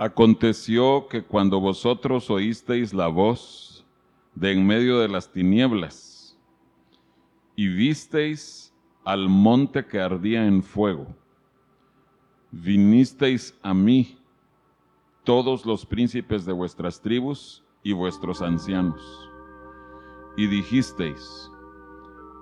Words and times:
Aconteció 0.00 1.08
que 1.08 1.22
cuando 1.22 1.60
vosotros 1.60 2.30
oísteis 2.30 2.94
la 2.94 3.08
voz 3.08 3.84
de 4.34 4.52
en 4.52 4.66
medio 4.66 4.98
de 4.98 5.08
las 5.08 5.30
tinieblas 5.30 6.38
y 7.54 7.68
visteis 7.68 8.72
al 9.04 9.28
monte 9.28 9.84
que 9.84 10.00
ardía 10.00 10.46
en 10.46 10.62
fuego, 10.62 11.06
vinisteis 12.50 13.54
a 13.60 13.74
mí 13.74 14.16
todos 15.22 15.66
los 15.66 15.84
príncipes 15.84 16.46
de 16.46 16.54
vuestras 16.54 17.02
tribus 17.02 17.62
y 17.82 17.92
vuestros 17.92 18.40
ancianos, 18.40 19.02
y 20.34 20.46
dijisteis, 20.46 21.50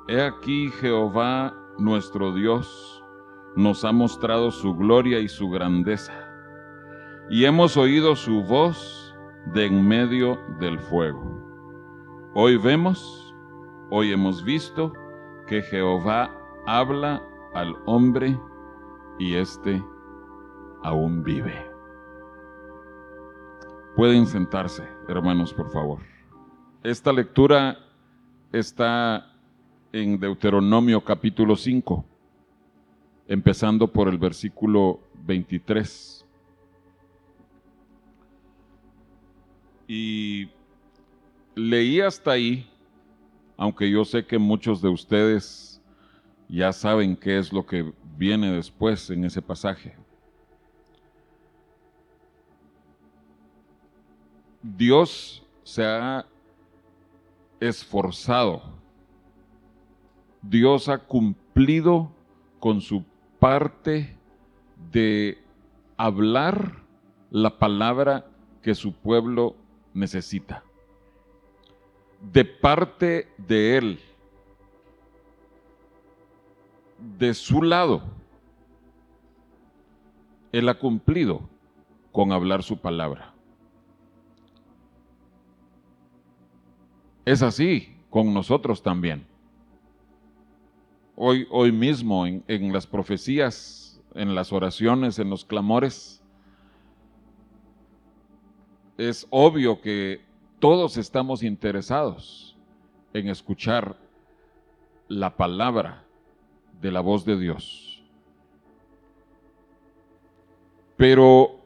He 0.07 0.23
aquí 0.23 0.71
Jehová 0.81 1.53
nuestro 1.77 2.33
Dios 2.33 3.03
nos 3.57 3.85
ha 3.85 3.91
mostrado 3.91 4.53
su 4.53 4.77
gloria 4.77 5.19
y 5.19 5.29
su 5.29 5.51
grandeza 5.51 6.28
y 7.31 7.45
hemos 7.45 7.77
oído 7.77 8.17
su 8.17 8.43
voz 8.43 9.15
de 9.53 9.67
en 9.67 9.87
medio 9.87 10.39
del 10.59 10.79
fuego. 10.79 11.23
Hoy 12.35 12.57
vemos, 12.57 13.35
hoy 13.91 14.13
hemos 14.13 14.43
visto 14.43 14.93
que 15.47 15.63
Jehová 15.63 16.31
habla 16.67 17.23
al 17.55 17.75
hombre 17.87 18.39
y 19.19 19.35
éste 19.35 19.83
aún 20.83 21.23
vive. 21.23 21.55
Pueden 23.97 24.27
sentarse, 24.27 24.85
hermanos, 25.09 25.53
por 25.53 25.71
favor. 25.71 25.99
Esta 26.83 27.13
lectura 27.13 27.79
está 28.53 29.33
en 29.93 30.19
Deuteronomio 30.19 31.03
capítulo 31.03 31.57
5, 31.57 32.05
empezando 33.27 33.93
por 33.93 34.09
el 34.09 34.17
versículo 34.17 35.01
23. 35.27 36.18
Y 39.89 40.51
leí 41.55 42.03
hasta 42.03 42.33
ahí, 42.33 42.71
aunque 43.57 43.91
yo 43.91 44.05
sé 44.05 44.25
que 44.25 44.39
muchos 44.39 44.83
de 44.83 44.91
ustedes 44.91 45.81
ya 46.47 46.73
saben 46.73 47.17
qué 47.17 47.39
es 47.39 47.53
lo 47.53 47.65
que 47.65 47.93
viene 48.17 48.53
después 48.53 49.09
en 49.09 49.25
ese 49.25 49.41
pasaje. 49.41 49.97
Dios 54.63 55.43
se 55.63 55.85
ha 55.85 56.27
esforzado. 57.61 58.63
Dios 60.43 60.89
ha 60.89 60.99
cumplido 60.99 62.13
con 62.61 62.83
su 62.83 63.05
parte 63.39 64.17
de 64.93 65.39
hablar 65.97 66.83
la 67.31 67.59
palabra 67.59 68.27
que 68.63 68.75
su 68.75 68.93
pueblo 68.93 69.57
necesita. 69.99 70.63
De 72.21 72.45
parte 72.45 73.29
de 73.37 73.77
Él, 73.77 74.01
de 77.19 77.35
su 77.35 77.63
lado, 77.63 78.03
Él 80.53 80.69
ha 80.69 80.79
cumplido 80.79 81.49
con 82.13 82.33
hablar 82.33 82.63
su 82.63 82.79
palabra. 82.79 83.35
Es 87.25 87.43
así 87.43 87.95
con 88.11 88.33
nosotros 88.33 88.83
también. 88.83 89.27
Hoy, 91.15 91.47
hoy 91.51 91.73
mismo 91.73 92.27
en, 92.27 92.43
en 92.49 92.73
las 92.73 92.87
profecías, 92.87 94.01
en 94.15 94.35
las 94.35 94.53
oraciones, 94.53 95.19
en 95.19 95.29
los 95.31 95.45
clamores, 95.45 96.23
es 98.99 99.29
obvio 99.31 99.81
que 99.81 100.21
todos 100.59 100.97
estamos 100.97 101.45
interesados 101.45 102.57
en 103.15 103.29
escuchar 103.29 103.97
la 105.07 105.37
palabra 105.37 106.05
de 106.83 106.91
la 106.91 107.01
voz 107.01 107.25
de 107.25 107.39
Dios. 107.39 108.03
Pero 110.97 111.61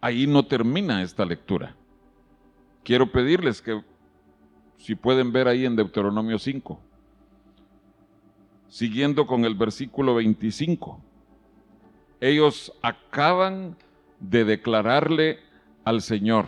ahí 0.00 0.26
no 0.26 0.42
termina 0.46 1.02
esta 1.02 1.26
lectura. 1.26 1.76
Quiero 2.82 3.12
pedirles 3.12 3.60
que, 3.60 3.84
si 4.78 4.94
pueden 4.94 5.30
ver 5.32 5.46
ahí 5.46 5.66
en 5.66 5.76
Deuteronomio 5.76 6.38
5, 6.38 6.80
siguiendo 8.68 9.26
con 9.26 9.44
el 9.44 9.54
versículo 9.54 10.14
25, 10.14 10.98
ellos 12.18 12.72
acaban 12.80 13.76
de 14.20 14.46
declararle 14.46 15.49
al 15.84 16.02
Señor, 16.02 16.46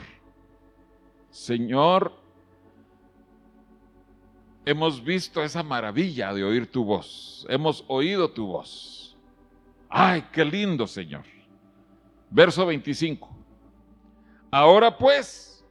Señor, 1.31 2.13
hemos 4.65 5.03
visto 5.03 5.43
esa 5.43 5.63
maravilla 5.63 6.33
de 6.33 6.45
oír 6.45 6.71
tu 6.71 6.85
voz, 6.85 7.47
hemos 7.49 7.85
oído 7.89 8.31
tu 8.31 8.47
voz. 8.47 9.17
Ay, 9.89 10.25
qué 10.33 10.45
lindo, 10.45 10.87
Señor. 10.87 11.25
Verso 12.31 12.65
25. 12.65 13.29
Ahora 14.51 14.97
pues, 14.97 15.63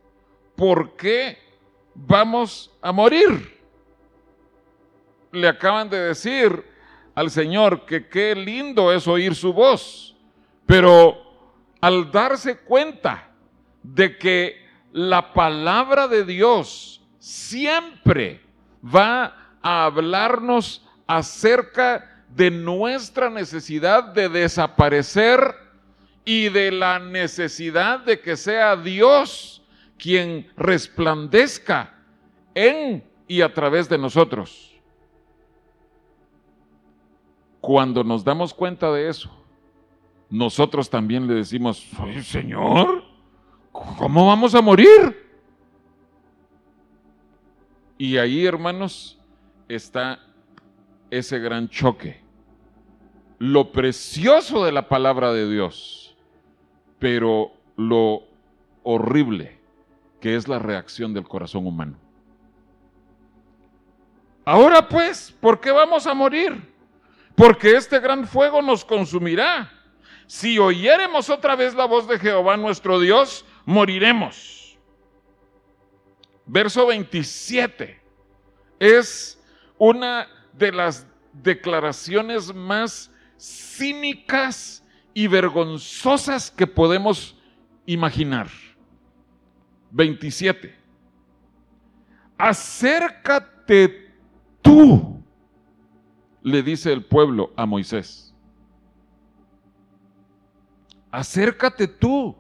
¿por 0.55 0.95
qué 0.95 1.37
vamos 1.95 2.71
a 2.81 2.91
morir? 2.91 3.59
Le 5.31 5.47
acaban 5.47 5.89
de 5.89 5.99
decir 5.99 6.63
al 7.15 7.31
Señor 7.31 7.85
que 7.85 8.07
qué 8.07 8.35
lindo 8.35 8.91
es 8.93 9.07
oír 9.07 9.33
su 9.33 9.53
voz, 9.53 10.15
pero 10.65 11.17
al 11.79 12.11
darse 12.11 12.59
cuenta 12.59 13.30
de 13.83 14.17
que 14.17 14.61
la 14.91 15.33
palabra 15.33 16.07
de 16.07 16.25
Dios 16.25 17.01
siempre 17.19 18.41
va 18.83 19.55
a 19.61 19.85
hablarnos 19.85 20.85
acerca 21.07 22.23
de 22.29 22.51
nuestra 22.51 23.29
necesidad 23.29 24.13
de 24.13 24.29
desaparecer 24.29 25.39
y 26.25 26.49
de 26.49 26.71
la 26.71 26.99
necesidad 26.99 27.99
de 27.99 28.19
que 28.19 28.37
sea 28.37 28.75
Dios 28.75 29.61
quien 29.97 30.49
resplandezca 30.55 31.93
en 32.55 33.03
y 33.27 33.41
a 33.41 33.53
través 33.53 33.87
de 33.87 33.97
nosotros. 33.97 34.71
Cuando 37.59 38.03
nos 38.03 38.23
damos 38.23 38.53
cuenta 38.53 38.91
de 38.91 39.07
eso, 39.07 39.29
nosotros 40.29 40.89
también 40.89 41.27
le 41.27 41.35
decimos, 41.35 41.85
Señor, 42.23 43.00
¿cómo 43.71 44.27
vamos 44.27 44.55
a 44.55 44.61
morir? 44.61 45.21
Y 47.97 48.17
ahí, 48.17 48.45
hermanos, 48.45 49.19
está 49.67 50.19
ese 51.09 51.39
gran 51.39 51.69
choque. 51.69 52.21
Lo 53.37 53.71
precioso 53.71 54.63
de 54.65 54.71
la 54.71 54.87
palabra 54.87 55.33
de 55.33 55.49
Dios, 55.49 56.15
pero 56.99 57.51
lo 57.75 58.23
horrible 58.83 59.59
que 60.19 60.35
es 60.35 60.47
la 60.47 60.59
reacción 60.59 61.13
del 61.13 61.27
corazón 61.27 61.65
humano. 61.65 61.97
Ahora 64.45 64.87
pues, 64.87 65.31
¿por 65.39 65.59
qué 65.59 65.71
vamos 65.71 66.07
a 66.07 66.13
morir? 66.13 66.71
Porque 67.35 67.75
este 67.75 67.99
gran 67.99 68.25
fuego 68.27 68.61
nos 68.61 68.85
consumirá. 68.85 69.71
Si 70.27 70.57
oyéremos 70.59 71.29
otra 71.29 71.55
vez 71.55 71.73
la 71.73 71.85
voz 71.85 72.07
de 72.07 72.19
Jehová 72.19 72.55
nuestro 72.55 72.99
Dios, 72.99 73.45
moriremos. 73.65 74.77
Verso 76.45 76.87
27 76.87 78.01
es 78.79 79.41
una 79.77 80.27
de 80.53 80.71
las 80.71 81.07
declaraciones 81.33 82.53
más 82.53 83.11
cínicas 83.39 84.83
y 85.13 85.27
vergonzosas 85.27 86.51
que 86.51 86.67
podemos 86.67 87.37
imaginar. 87.85 88.47
27. 89.91 90.75
Acércate 92.37 94.11
tú, 94.61 95.23
le 96.41 96.63
dice 96.63 96.91
el 96.91 97.03
pueblo 97.03 97.51
a 97.55 97.65
Moisés. 97.65 98.33
Acércate 101.11 101.87
tú 101.87 102.35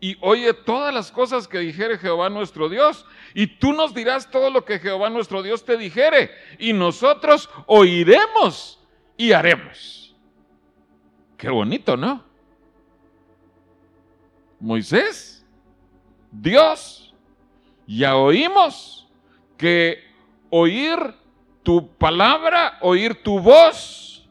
y 0.00 0.16
oye 0.22 0.54
todas 0.54 0.94
las 0.94 1.12
cosas 1.12 1.46
que 1.46 1.58
dijere 1.58 1.98
Jehová 1.98 2.30
nuestro 2.30 2.70
Dios. 2.70 3.04
Y 3.34 3.46
tú 3.46 3.74
nos 3.74 3.92
dirás 3.92 4.30
todo 4.30 4.50
lo 4.50 4.64
que 4.64 4.78
Jehová 4.78 5.10
nuestro 5.10 5.42
Dios 5.42 5.64
te 5.64 5.76
dijere. 5.76 6.30
Y 6.58 6.72
nosotros 6.72 7.50
oiremos 7.66 8.80
y 9.18 9.32
haremos. 9.32 10.16
Qué 11.36 11.50
bonito, 11.50 11.98
¿no? 11.98 12.24
Moisés, 14.58 15.44
Dios, 16.32 17.14
ya 17.86 18.16
oímos 18.16 19.06
que 19.58 20.02
oír 20.48 20.98
tu 21.62 21.94
palabra, 21.96 22.78
oír 22.80 23.22
tu 23.22 23.38
voz, 23.38 24.28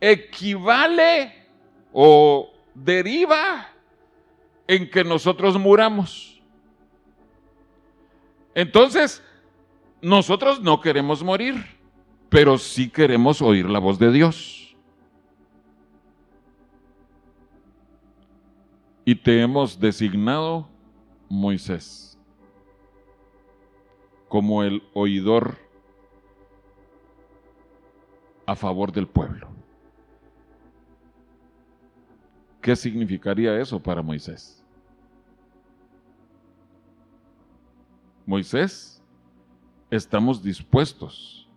equivale 0.00 1.46
o 1.92 2.50
deriva 2.74 3.75
en 4.68 4.90
que 4.90 5.04
nosotros 5.04 5.58
muramos. 5.58 6.40
Entonces, 8.54 9.22
nosotros 10.00 10.60
no 10.60 10.80
queremos 10.80 11.22
morir, 11.22 11.54
pero 12.28 12.58
sí 12.58 12.88
queremos 12.88 13.42
oír 13.42 13.68
la 13.68 13.78
voz 13.78 13.98
de 13.98 14.10
Dios. 14.10 14.76
Y 19.04 19.14
te 19.14 19.40
hemos 19.40 19.78
designado 19.78 20.68
Moisés 21.28 22.18
como 24.28 24.62
el 24.62 24.82
oidor 24.92 25.56
a 28.44 28.56
favor 28.56 28.92
del 28.92 29.06
pueblo. 29.06 29.48
¿Qué 32.60 32.74
significaría 32.74 33.60
eso 33.60 33.80
para 33.80 34.02
Moisés? 34.02 34.55
Moisés, 38.26 39.02
estamos 39.90 40.42
dispuestos 40.42 41.48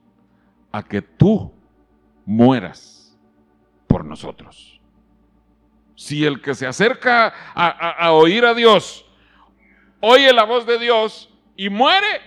a 0.71 0.83
que 0.83 1.01
tú 1.01 1.51
mueras 2.25 3.17
por 3.87 4.05
nosotros. 4.05 4.79
Si 5.95 6.23
el 6.23 6.41
que 6.41 6.55
se 6.55 6.67
acerca 6.67 7.33
a, 7.53 8.11
oír 8.13 8.45
a 8.45 8.53
Dios 8.53 9.05
oye 9.99 10.31
la 10.31 10.45
voz 10.45 10.65
de 10.65 10.79
Dios 10.79 11.29
y 11.57 11.69
muere, 11.69 12.21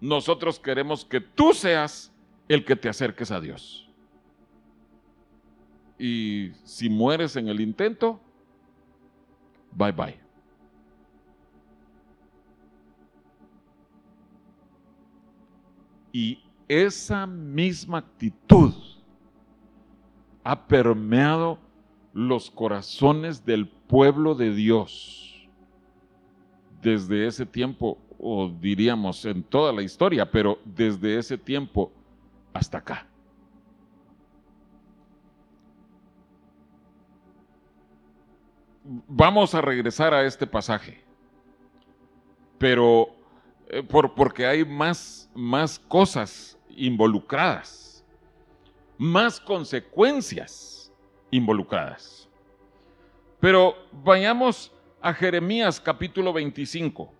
nosotros 0.00 0.60
queremos 0.60 1.06
que 1.06 1.22
tú 1.22 1.54
seas 1.54 2.12
el 2.48 2.66
que 2.66 2.76
te 2.76 2.90
acerques 2.90 3.30
a 3.30 3.40
Dios 3.40 3.86
y 5.98 6.52
si 6.64 6.88
mueres 6.88 7.36
en 7.36 7.48
el 7.48 7.60
intento, 7.60 8.20
bye 9.72 9.92
bye. 9.92 10.25
Y 16.16 16.42
esa 16.66 17.26
misma 17.26 17.98
actitud 17.98 18.72
ha 20.42 20.66
permeado 20.66 21.58
los 22.14 22.50
corazones 22.50 23.44
del 23.44 23.68
pueblo 23.68 24.34
de 24.34 24.54
Dios 24.54 25.46
desde 26.80 27.26
ese 27.26 27.44
tiempo, 27.44 27.98
o 28.18 28.48
diríamos 28.48 29.26
en 29.26 29.42
toda 29.42 29.74
la 29.74 29.82
historia, 29.82 30.30
pero 30.30 30.58
desde 30.64 31.18
ese 31.18 31.36
tiempo 31.36 31.92
hasta 32.54 32.78
acá. 32.78 33.06
vamos 39.06 39.54
a 39.54 39.60
regresar 39.60 40.14
a 40.14 40.24
este 40.24 40.46
pasaje, 40.46 41.02
pero 42.56 43.15
eh, 43.68 43.82
por, 43.82 44.14
porque 44.14 44.46
hay 44.46 44.64
más, 44.64 45.30
más 45.34 45.78
cosas 45.78 46.58
involucradas, 46.70 48.04
más 48.98 49.40
consecuencias 49.40 50.92
involucradas. 51.30 52.28
Pero 53.40 53.76
vayamos 53.92 54.72
a 55.00 55.12
Jeremías 55.12 55.80
capítulo 55.80 56.32
25. 56.32 57.12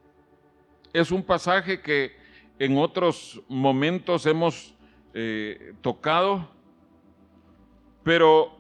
Es 0.93 1.11
un 1.11 1.23
pasaje 1.23 1.81
que 1.81 2.17
en 2.59 2.79
otros 2.79 3.43
momentos 3.49 4.25
hemos 4.27 4.75
eh, 5.15 5.75
tocado, 5.83 6.49
pero 8.03 8.59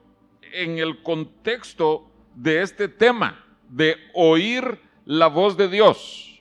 en 0.52 0.78
el 0.78 1.02
contexto 1.02 2.10
de 2.34 2.62
este 2.62 2.88
tema, 2.88 3.44
de 3.68 3.96
oír 4.14 4.80
la 5.04 5.28
voz 5.28 5.56
de 5.56 5.68
Dios, 5.68 6.35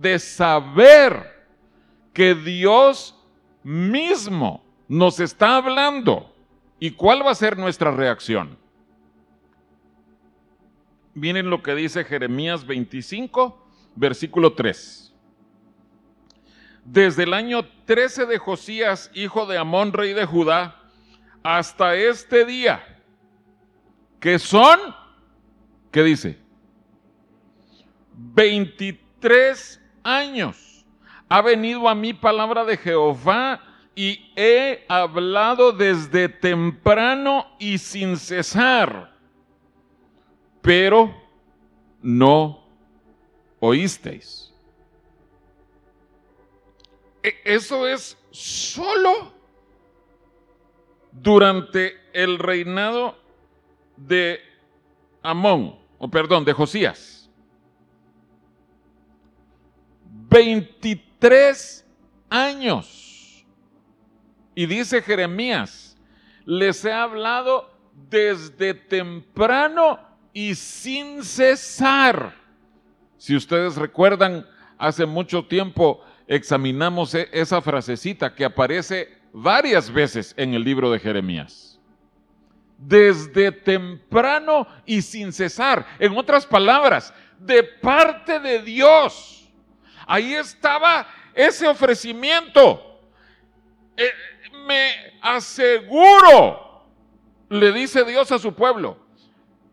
de 0.00 0.18
saber 0.18 1.46
que 2.12 2.34
Dios 2.34 3.14
mismo 3.62 4.64
nos 4.88 5.20
está 5.20 5.56
hablando 5.56 6.34
y 6.78 6.92
cuál 6.92 7.24
va 7.24 7.32
a 7.32 7.34
ser 7.34 7.58
nuestra 7.58 7.90
reacción. 7.90 8.56
Miren 11.14 11.50
lo 11.50 11.62
que 11.62 11.74
dice 11.74 12.04
Jeremías 12.04 12.66
25, 12.66 13.66
versículo 13.96 14.52
3. 14.52 15.12
Desde 16.84 17.24
el 17.24 17.34
año 17.34 17.66
13 17.84 18.26
de 18.26 18.38
Josías, 18.38 19.10
hijo 19.14 19.46
de 19.46 19.58
Amón, 19.58 19.92
rey 19.92 20.14
de 20.14 20.24
Judá, 20.24 20.80
hasta 21.42 21.96
este 21.96 22.44
día, 22.44 23.02
que 24.20 24.38
son 24.38 24.78
¿Qué 25.90 26.02
dice? 26.02 26.38
23 28.14 29.77
años 30.02 30.84
ha 31.28 31.42
venido 31.42 31.88
a 31.88 31.94
mí 31.94 32.14
palabra 32.14 32.64
de 32.64 32.76
Jehová 32.76 33.60
y 33.94 34.32
he 34.36 34.84
hablado 34.88 35.72
desde 35.72 36.28
temprano 36.28 37.46
y 37.58 37.78
sin 37.78 38.16
cesar, 38.16 39.12
pero 40.62 41.12
no 42.00 42.64
oísteis. 43.60 44.54
E, 47.22 47.34
eso 47.44 47.88
es 47.88 48.16
solo 48.30 49.32
durante 51.10 51.96
el 52.12 52.38
reinado 52.38 53.16
de 53.96 54.40
Amón, 55.22 55.76
o 55.98 56.08
perdón, 56.08 56.44
de 56.44 56.52
Josías. 56.52 57.17
23 60.28 61.86
años. 62.30 63.46
Y 64.54 64.66
dice 64.66 65.02
Jeremías, 65.02 65.96
les 66.44 66.84
he 66.84 66.92
hablado 66.92 67.70
desde 68.10 68.74
temprano 68.74 69.98
y 70.32 70.54
sin 70.54 71.22
cesar. 71.22 72.34
Si 73.16 73.36
ustedes 73.36 73.76
recuerdan, 73.76 74.46
hace 74.78 75.06
mucho 75.06 75.46
tiempo 75.46 76.04
examinamos 76.26 77.14
e-, 77.14 77.28
esa 77.32 77.60
frasecita 77.60 78.34
que 78.34 78.44
aparece 78.44 79.18
varias 79.32 79.92
veces 79.92 80.34
en 80.36 80.54
el 80.54 80.64
libro 80.64 80.90
de 80.90 80.98
Jeremías 80.98 81.68
desde 82.78 83.50
temprano 83.50 84.66
y 84.86 85.02
sin 85.02 85.32
cesar. 85.32 85.84
En 85.98 86.16
otras 86.16 86.46
palabras, 86.46 87.12
de 87.38 87.62
parte 87.64 88.38
de 88.38 88.62
Dios. 88.62 89.37
Ahí 90.08 90.34
estaba 90.34 91.06
ese 91.34 91.68
ofrecimiento. 91.68 92.98
Eh, 93.94 94.10
me 94.66 95.18
aseguro, 95.20 96.86
le 97.50 97.72
dice 97.72 98.04
Dios 98.04 98.32
a 98.32 98.38
su 98.38 98.54
pueblo, 98.54 98.98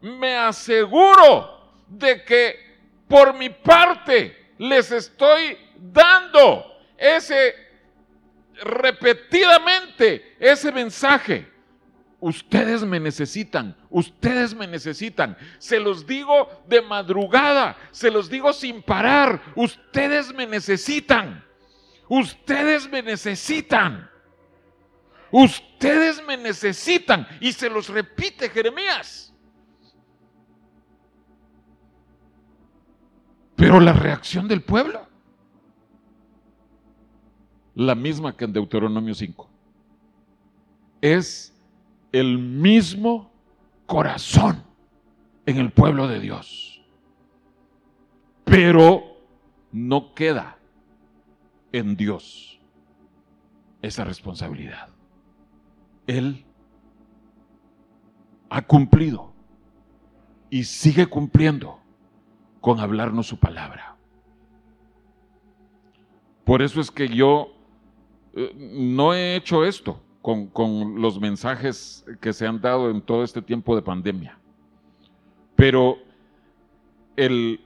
me 0.02 0.36
aseguro 0.36 1.72
de 1.88 2.24
que 2.26 2.78
por 3.08 3.34
mi 3.34 3.50
parte 3.50 4.52
les 4.58 4.92
estoy 4.92 5.58
dando 5.78 6.80
ese 6.98 7.56
repetidamente 8.62 10.36
ese 10.40 10.72
mensaje 10.72 11.50
Ustedes 12.26 12.84
me 12.84 13.00
necesitan, 13.00 13.76
ustedes 13.88 14.56
me 14.56 14.66
necesitan. 14.66 15.38
Se 15.60 15.80
los 15.80 16.08
digo 16.08 16.50
de 16.68 16.82
madrugada, 16.82 17.78
se 17.92 18.10
los 18.10 18.32
digo 18.32 18.52
sin 18.52 18.82
parar. 18.82 19.40
Ustedes 19.56 20.34
me 20.34 20.48
necesitan. 20.48 21.46
Ustedes 22.10 22.90
me 22.90 23.04
necesitan. 23.04 24.10
Ustedes 25.30 26.26
me 26.26 26.36
necesitan. 26.36 27.28
Y 27.42 27.54
se 27.54 27.70
los 27.70 27.90
repite 27.90 28.50
Jeremías. 28.50 29.32
Pero 33.56 33.80
la 33.80 33.94
reacción 33.94 34.48
del 34.48 34.64
pueblo, 34.64 35.08
la 37.76 37.94
misma 37.94 38.36
que 38.36 38.46
en 38.46 38.54
Deuteronomio 38.54 39.14
5, 39.14 39.48
es 41.02 41.55
el 42.16 42.38
mismo 42.38 43.30
corazón 43.86 44.64
en 45.46 45.58
el 45.58 45.70
pueblo 45.72 46.08
de 46.08 46.22
Dios. 46.22 46.82
Pero 48.46 49.04
no 49.74 50.14
queda 50.14 50.58
en 51.74 51.98
Dios 51.98 52.62
esa 53.82 54.06
responsabilidad. 54.06 54.88
Él 56.08 56.46
ha 58.50 58.62
cumplido 58.62 59.34
y 60.50 60.64
sigue 60.64 61.08
cumpliendo 61.08 61.82
con 62.62 62.80
hablarnos 62.80 63.28
su 63.28 63.38
palabra. 63.38 63.98
Por 66.46 66.62
eso 66.62 66.80
es 66.80 66.92
que 66.92 67.10
yo 67.10 67.52
eh, 68.36 68.54
no 68.56 69.14
he 69.14 69.36
hecho 69.36 69.66
esto 69.66 70.05
con, 70.26 71.00
los 71.00 71.20
mensajes 71.20 72.04
que 72.20 72.34
se 72.34 72.48
han 72.48 72.60
dado 72.60 72.90
en 72.90 73.00
todo 73.02 73.24
este 73.24 73.44
tiempo 73.44 73.76
de 73.76 73.84
pandemia. 73.84 74.40
Pero 75.56 76.00
el 77.16 77.62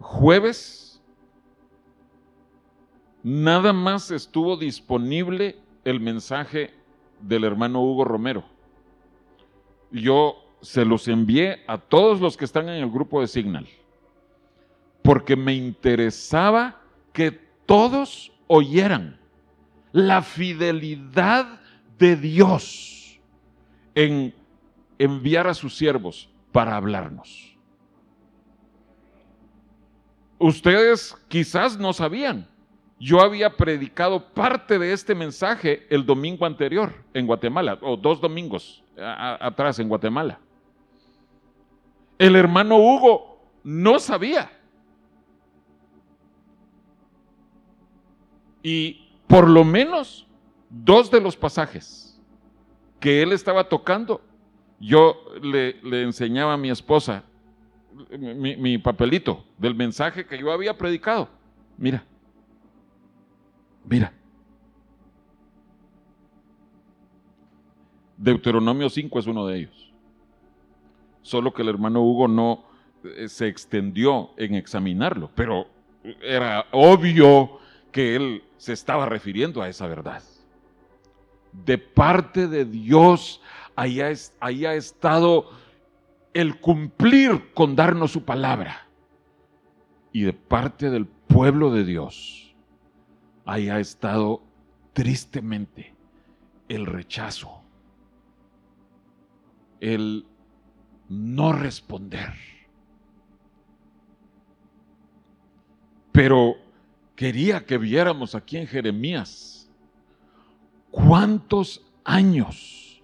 jueves 0.00 1.02
nada 3.22 3.74
más 3.74 4.10
estuvo 4.10 4.56
disponible 4.56 5.58
el 5.84 6.00
mensaje 6.00 6.72
del 7.20 7.44
hermano 7.44 7.82
Hugo 7.82 8.04
Romero. 8.04 8.44
Yo 9.90 10.36
se 10.62 10.86
los 10.86 11.06
envié 11.06 11.64
a 11.66 11.76
todos 11.76 12.18
los 12.20 12.38
que 12.38 12.46
están 12.46 12.70
en 12.70 12.82
el 12.82 12.90
grupo 12.90 13.20
de 13.20 13.26
Signal, 13.26 13.68
porque 15.02 15.36
me 15.36 15.54
interesaba 15.54 16.80
que 17.12 17.30
todos 17.66 18.32
oyeran 18.46 19.18
la 19.92 20.22
fidelidad 20.22 21.60
de 21.98 22.16
Dios 22.16 23.20
en 23.94 24.34
enviar 24.98 25.46
a 25.46 25.54
sus 25.54 25.76
siervos 25.76 26.28
para 26.52 26.76
hablarnos. 26.76 27.56
Ustedes 30.38 31.16
quizás 31.28 31.78
no 31.78 31.92
sabían, 31.92 32.48
yo 33.00 33.20
había 33.20 33.56
predicado 33.56 34.32
parte 34.32 34.78
de 34.78 34.92
este 34.92 35.14
mensaje 35.14 35.86
el 35.90 36.04
domingo 36.04 36.46
anterior 36.46 36.92
en 37.14 37.26
Guatemala, 37.26 37.78
o 37.80 37.96
dos 37.96 38.20
domingos 38.20 38.84
atrás 39.40 39.78
en 39.78 39.88
Guatemala. 39.88 40.40
El 42.18 42.34
hermano 42.34 42.76
Hugo 42.76 43.40
no 43.62 44.00
sabía. 44.00 44.50
Y 48.62 49.07
por 49.28 49.48
lo 49.48 49.62
menos 49.62 50.26
dos 50.68 51.10
de 51.10 51.20
los 51.20 51.36
pasajes 51.36 52.18
que 52.98 53.22
él 53.22 53.32
estaba 53.32 53.68
tocando, 53.68 54.20
yo 54.80 55.16
le, 55.40 55.76
enseñaba 56.02 56.54
a 56.54 56.56
mi 56.56 56.70
esposa 56.70 57.22
mi, 58.18 58.56
mi 58.56 58.78
papelito 58.78 59.44
del 59.56 59.74
mensaje 59.74 60.26
que 60.26 60.38
yo 60.38 60.50
había 60.50 60.76
predicado. 60.76 61.28
Mira, 61.76 62.04
mira. 63.84 64.12
Deuteronomio 68.16 68.90
5 68.90 69.18
es 69.18 69.26
uno 69.26 69.46
de 69.46 69.58
ellos. 69.58 69.92
Solo 71.22 71.52
que 71.52 71.62
el 71.62 71.68
hermano 71.68 72.02
Hugo 72.02 72.26
no 72.26 72.64
eh, 73.04 73.28
se 73.28 73.46
extendió 73.46 74.30
en 74.36 74.54
examinarlo, 74.54 75.30
pero 75.34 75.66
era 76.22 76.66
obvio 76.72 77.58
que 77.92 78.16
él 78.16 78.44
se 78.56 78.72
estaba 78.72 79.06
refiriendo 79.06 79.62
a 79.62 79.68
esa 79.68 79.86
verdad. 79.86 80.22
De 81.52 81.78
parte 81.78 82.46
de 82.46 82.64
Dios, 82.64 83.40
ahí 83.74 84.00
ha, 84.00 84.74
estado 84.74 85.50
el 86.34 86.60
cumplir 86.60 87.52
con 87.54 87.76
darnos 87.76 88.12
su 88.12 88.24
palabra. 88.24 88.86
Y 90.12 90.22
de 90.22 90.32
parte 90.32 90.90
del 90.90 91.06
pueblo 91.06 91.70
de 91.70 91.84
Dios, 91.84 92.54
ahí 93.44 93.68
ha 93.68 93.78
estado 93.78 94.42
tristemente 94.92 95.94
el 96.68 96.86
rechazo, 96.86 97.62
el 99.80 100.26
no 101.08 101.52
responder. 101.52 102.34
Pero 106.12 106.56
quería 107.18 107.66
que 107.66 107.78
viéramos 107.78 108.36
aquí 108.36 108.58
en 108.58 108.68
Jeremías 108.68 109.68
cuántos 110.92 111.84
años 112.04 113.02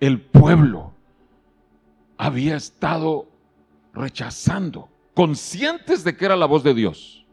el 0.00 0.22
pueblo 0.22 0.94
había 2.16 2.56
estado 2.56 3.28
rechazando, 3.92 4.88
conscientes 5.12 6.02
de 6.02 6.16
que 6.16 6.24
era 6.24 6.34
la 6.34 6.46
voz 6.46 6.64
de 6.64 6.72
Dios, 6.72 7.26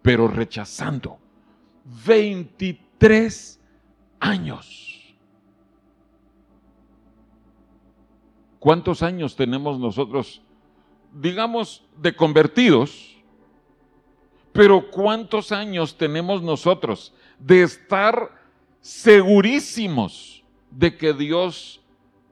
pero 0.00 0.28
rechazando. 0.28 1.18
23 2.06 3.60
años. 4.18 5.14
¿Cuántos 8.58 9.02
años 9.02 9.36
tenemos 9.36 9.78
nosotros, 9.78 10.40
digamos, 11.12 11.84
de 12.00 12.16
convertidos? 12.16 13.09
Pero 14.52 14.90
¿cuántos 14.90 15.52
años 15.52 15.96
tenemos 15.96 16.42
nosotros 16.42 17.12
de 17.38 17.62
estar 17.62 18.30
segurísimos 18.80 20.42
de 20.70 20.96
que 20.96 21.12
Dios 21.12 21.80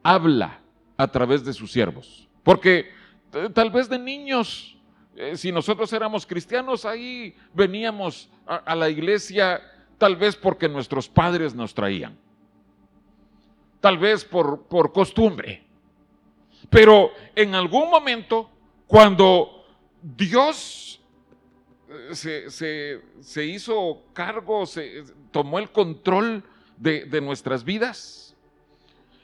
habla 0.03 0.61
a 0.97 1.09
través 1.09 1.45
de 1.45 1.53
sus 1.53 1.71
siervos? 1.71 2.29
Porque 2.43 2.91
eh, 3.33 3.49
tal 3.53 3.71
vez 3.71 3.89
de 3.89 3.99
niños, 3.99 4.77
eh, 5.15 5.37
si 5.37 5.53
nosotros 5.53 5.93
éramos 5.93 6.27
cristianos, 6.27 6.85
ahí 6.85 7.37
veníamos 7.55 8.29
a, 8.47 8.75
la 8.75 8.89
iglesia 8.89 9.61
tal 9.99 10.17
vez 10.17 10.35
porque 10.35 10.69
nuestros 10.69 11.09
padres 11.09 11.55
nos 11.55 11.75
traían, 11.75 12.17
tal 13.81 13.99
vez 13.99 14.25
por, 14.25 14.63
por 14.63 14.93
costumbre. 14.93 15.63
Pero 16.71 17.11
en 17.35 17.55
algún 17.55 17.91
momento, 17.91 18.51
cuando 18.87 19.67
Dios 20.03 20.88
se, 22.13 23.45
hizo 23.45 24.03
cargo, 24.13 24.67
se 24.67 25.05
tomó 25.31 25.59
el 25.59 25.71
control 25.71 26.45
de, 26.77 27.21
nuestras 27.21 27.65
vidas. 27.65 28.37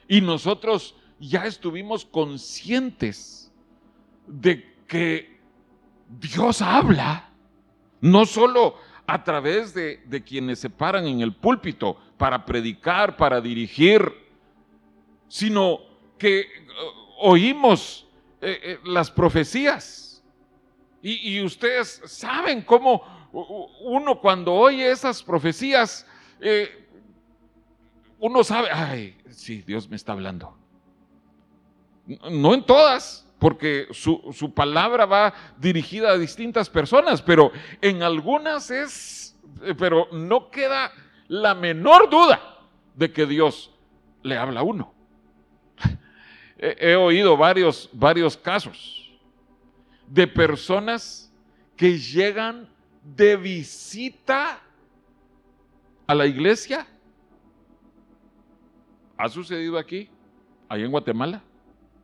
Y 0.07 0.21
nosotros 0.21 0.95
ya 1.19 1.45
estuvimos 1.45 2.05
conscientes 2.05 3.51
de 4.27 4.73
que 4.87 5.39
Dios 6.19 6.61
habla, 6.61 7.29
no 8.01 8.25
solo 8.25 8.77
a 9.07 9.23
través 9.23 9.73
de, 9.73 10.23
quienes 10.25 10.59
se 10.59 10.69
paran 10.69 11.05
en 11.07 11.21
el 11.21 11.33
púlpito 11.33 11.97
para 12.17 12.45
predicar, 12.45 13.17
para 13.17 13.41
dirigir, 13.41 14.11
sino 15.27 15.79
que 16.17 16.41
uh, 16.41 17.29
oímos 17.29 18.07
eh, 18.41 18.59
eh, 18.63 18.79
las 18.85 19.09
profecías 19.11 20.04
y, 21.07 21.43
ustedes 21.43 22.01
saben 22.05 22.63
cómo 22.63 23.03
uno 23.81 24.19
cuando 24.19 24.51
oye 24.53 24.89
esas 24.89 25.21
profecías, 25.21 26.07
eh, 26.39 26.87
uno 28.17 28.43
sabe, 28.43 28.69
ay, 28.71 29.15
sí, 29.29 29.61
Dios 29.61 29.87
me 29.87 29.97
está 29.97 30.13
hablando. 30.13 30.57
No 32.31 32.55
en 32.55 32.65
todas, 32.65 33.29
porque 33.37 33.87
su, 33.91 34.33
su, 34.33 34.51
palabra 34.51 35.05
va 35.05 35.33
dirigida 35.59 36.09
a 36.09 36.17
distintas 36.17 36.71
personas, 36.71 37.21
pero 37.21 37.51
en 37.81 38.01
algunas 38.01 38.71
es, 38.71 39.37
eh, 39.61 39.75
pero 39.77 40.07
no 40.11 40.49
queda 40.49 40.91
la 41.27 41.53
menor 41.53 42.09
duda 42.09 42.41
de 42.95 43.11
que 43.13 43.27
Dios 43.27 43.71
le 44.23 44.39
habla 44.39 44.61
a 44.61 44.63
uno. 44.63 44.91
He, 46.57 46.93
he 46.93 46.95
oído 46.95 47.37
varios, 47.37 47.89
varios 47.93 48.35
casos 48.35 49.04
de 50.07 50.27
personas 50.27 51.31
que 51.75 51.97
llegan 51.97 52.69
de 53.03 53.35
visita 53.35 54.61
a 56.07 56.15
la 56.15 56.25
iglesia. 56.25 56.87
¿Ha 59.17 59.29
sucedido 59.29 59.77
aquí? 59.77 60.09
Ahí 60.67 60.83
en 60.83 60.91
Guatemala 60.91 61.41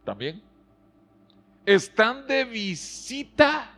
también. 0.03 0.41
Están 1.65 2.25
de 2.27 2.45
visita 2.45 3.71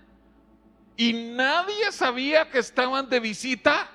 y 0.95 1.13
nadie 1.13 1.91
sabía 1.91 2.49
que 2.49 2.59
estaban 2.59 3.09
de 3.09 3.19
visita. 3.19 3.89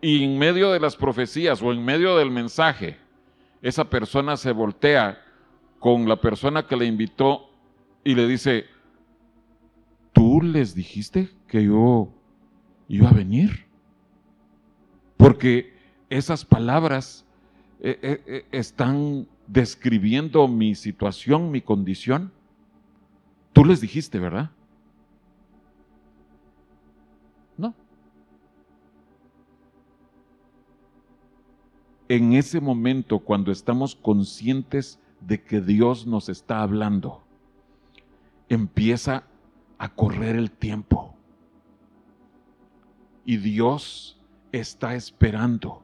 Y 0.00 0.24
en 0.24 0.38
medio 0.38 0.72
de 0.72 0.80
las 0.80 0.96
profecías 0.96 1.60
o 1.60 1.72
en 1.72 1.84
medio 1.84 2.16
del 2.16 2.30
mensaje, 2.30 2.96
esa 3.60 3.84
persona 3.84 4.36
se 4.36 4.52
voltea 4.52 5.22
con 5.80 6.08
la 6.08 6.20
persona 6.20 6.66
que 6.66 6.76
le 6.76 6.84
invitó 6.84 7.50
y 8.04 8.14
le 8.14 8.28
dice, 8.28 8.66
¿tú 10.12 10.42
les 10.42 10.74
dijiste 10.74 11.30
que 11.48 11.64
yo 11.64 12.12
iba 12.86 13.08
a 13.08 13.14
venir? 13.14 13.66
Porque 15.16 15.72
esas 16.10 16.44
palabras 16.44 17.24
eh, 17.80 17.98
eh, 18.02 18.22
eh, 18.26 18.46
están 18.52 19.26
describiendo 19.46 20.46
mi 20.48 20.74
situación, 20.74 21.50
mi 21.50 21.62
condición. 21.62 22.30
Tú 23.54 23.64
les 23.64 23.80
dijiste, 23.80 24.18
¿verdad? 24.18 24.50
No. 27.56 27.74
En 32.06 32.34
ese 32.34 32.60
momento, 32.60 33.18
cuando 33.18 33.50
estamos 33.50 33.94
conscientes 33.94 34.98
de 35.20 35.42
que 35.42 35.60
Dios 35.60 36.06
nos 36.06 36.28
está 36.28 36.62
hablando, 36.62 37.22
empieza 38.48 39.24
a 39.78 39.88
correr 39.88 40.36
el 40.36 40.50
tiempo. 40.50 41.14
Y 43.24 43.36
Dios 43.36 44.20
está 44.52 44.94
esperando 44.94 45.82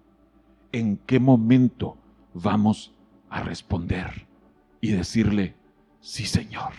en 0.72 0.96
qué 0.98 1.20
momento 1.20 1.96
vamos 2.34 2.94
a 3.30 3.42
responder 3.42 4.26
y 4.80 4.92
decirle, 4.92 5.54
sí 6.00 6.26
Señor, 6.26 6.72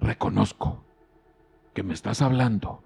reconozco 0.00 0.84
que 1.72 1.82
me 1.82 1.94
estás 1.94 2.22
hablando 2.22 2.82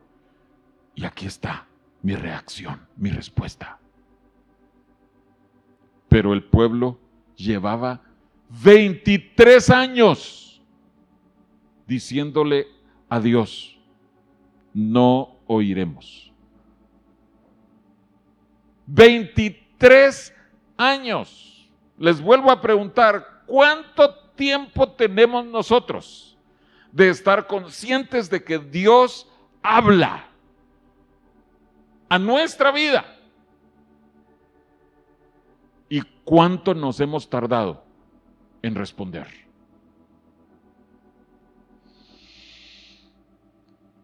y 0.94 1.04
aquí 1.04 1.26
está 1.26 1.66
mi 2.02 2.14
reacción, 2.14 2.80
mi 2.96 3.10
respuesta. 3.10 3.78
Pero 6.08 6.32
el 6.32 6.44
pueblo 6.44 6.98
llevaba 7.38 8.02
23 8.62 9.70
años 9.70 10.60
diciéndole 11.86 12.66
a 13.08 13.18
Dios, 13.18 13.78
no 14.74 15.36
oiremos. 15.46 16.30
23 18.86 20.34
años. 20.76 21.70
Les 21.96 22.20
vuelvo 22.20 22.50
a 22.50 22.60
preguntar, 22.60 23.42
¿cuánto 23.46 24.14
tiempo 24.34 24.90
tenemos 24.92 25.44
nosotros 25.46 26.36
de 26.92 27.08
estar 27.08 27.46
conscientes 27.46 28.28
de 28.28 28.42
que 28.42 28.58
Dios 28.58 29.26
habla 29.62 30.28
a 32.08 32.18
nuestra 32.18 32.70
vida? 32.70 33.17
Cuánto 36.28 36.74
nos 36.74 37.00
hemos 37.00 37.30
tardado 37.30 37.82
en 38.60 38.74
responder? 38.74 39.26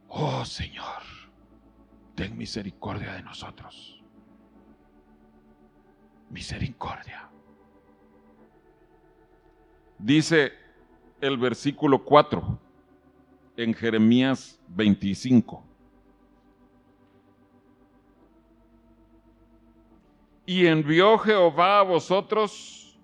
Oh 0.08 0.42
Señor, 0.46 1.02
ten 2.14 2.34
misericordia 2.38 3.12
de 3.12 3.22
nosotros. 3.22 4.02
Misericordia. 6.30 7.28
Dice 9.98 10.52
el 11.20 11.36
versículo 11.36 12.04
4 12.04 12.58
en 13.58 13.74
Jeremías 13.74 14.58
25. 14.68 15.62
Y 20.46 20.66
envió 20.66 21.18
Jehová 21.18 21.80
a 21.80 21.82
vosotros 21.82 22.98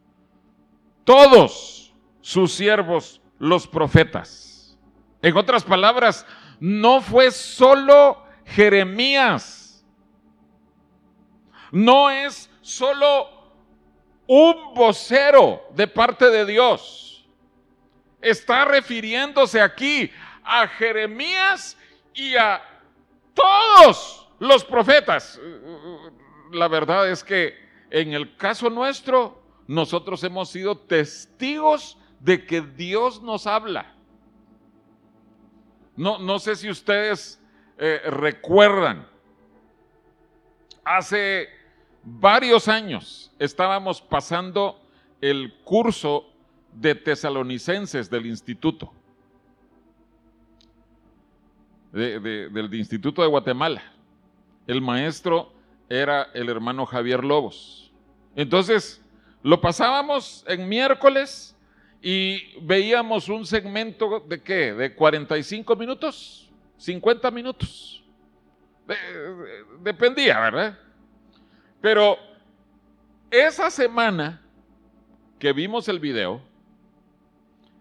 todos 1.04 1.92
sus 2.20 2.52
siervos, 2.52 3.20
los 3.38 3.66
profetas. 3.66 4.78
En 5.22 5.36
otras 5.36 5.64
palabras, 5.64 6.26
no 6.60 7.00
fue 7.00 7.30
solo 7.30 8.22
Jeremías. 8.44 9.84
No 11.72 12.10
es 12.10 12.50
solo 12.60 13.28
un 14.26 14.74
vocero 14.74 15.62
de 15.74 15.86
parte 15.86 16.30
de 16.30 16.46
Dios. 16.46 17.26
Está 18.20 18.64
refiriéndose 18.64 19.60
aquí 19.60 20.10
a 20.44 20.68
Jeremías 20.68 21.76
y 22.14 22.36
a 22.36 22.62
todos 23.34 24.28
los 24.38 24.64
profetas. 24.64 25.40
La 26.52 26.68
verdad 26.68 27.10
es 27.10 27.22
que 27.24 27.54
en 27.90 28.12
el 28.12 28.36
caso 28.36 28.70
nuestro, 28.70 29.42
nosotros 29.66 30.22
hemos 30.24 30.48
sido 30.50 30.76
testigos 30.76 31.98
de 32.20 32.44
que 32.44 32.60
Dios 32.60 33.22
nos 33.22 33.46
habla. 33.46 33.94
No, 35.96 36.18
no 36.18 36.38
sé 36.38 36.56
si 36.56 36.70
ustedes 36.70 37.40
eh, 37.78 38.00
recuerdan, 38.06 39.06
hace 40.84 41.48
varios 42.02 42.68
años 42.68 43.32
estábamos 43.38 44.00
pasando 44.00 44.80
el 45.20 45.54
curso 45.64 46.26
de 46.72 46.94
tesalonicenses 46.94 48.08
del 48.08 48.26
instituto, 48.26 48.92
del 51.92 52.74
Instituto 52.74 53.22
de 53.22 53.28
Guatemala. 53.28 53.82
El 54.66 54.80
maestro 54.80 55.52
era 55.90 56.30
el 56.32 56.48
hermano 56.48 56.86
Javier 56.86 57.22
Lobos. 57.24 57.92
Entonces, 58.36 59.02
lo 59.42 59.60
pasábamos 59.60 60.44
en 60.46 60.68
miércoles 60.68 61.56
y 62.00 62.58
veíamos 62.60 63.28
un 63.28 63.44
segmento 63.44 64.20
de 64.20 64.40
qué, 64.40 64.72
de 64.72 64.94
45 64.94 65.76
minutos, 65.76 66.48
50 66.78 67.30
minutos. 67.32 68.02
dependía, 69.82 70.40
¿verdad? 70.40 70.78
Pero 71.80 72.16
esa 73.30 73.70
semana 73.70 74.40
que 75.38 75.52
vimos 75.52 75.88
el 75.88 75.98
video, 75.98 76.40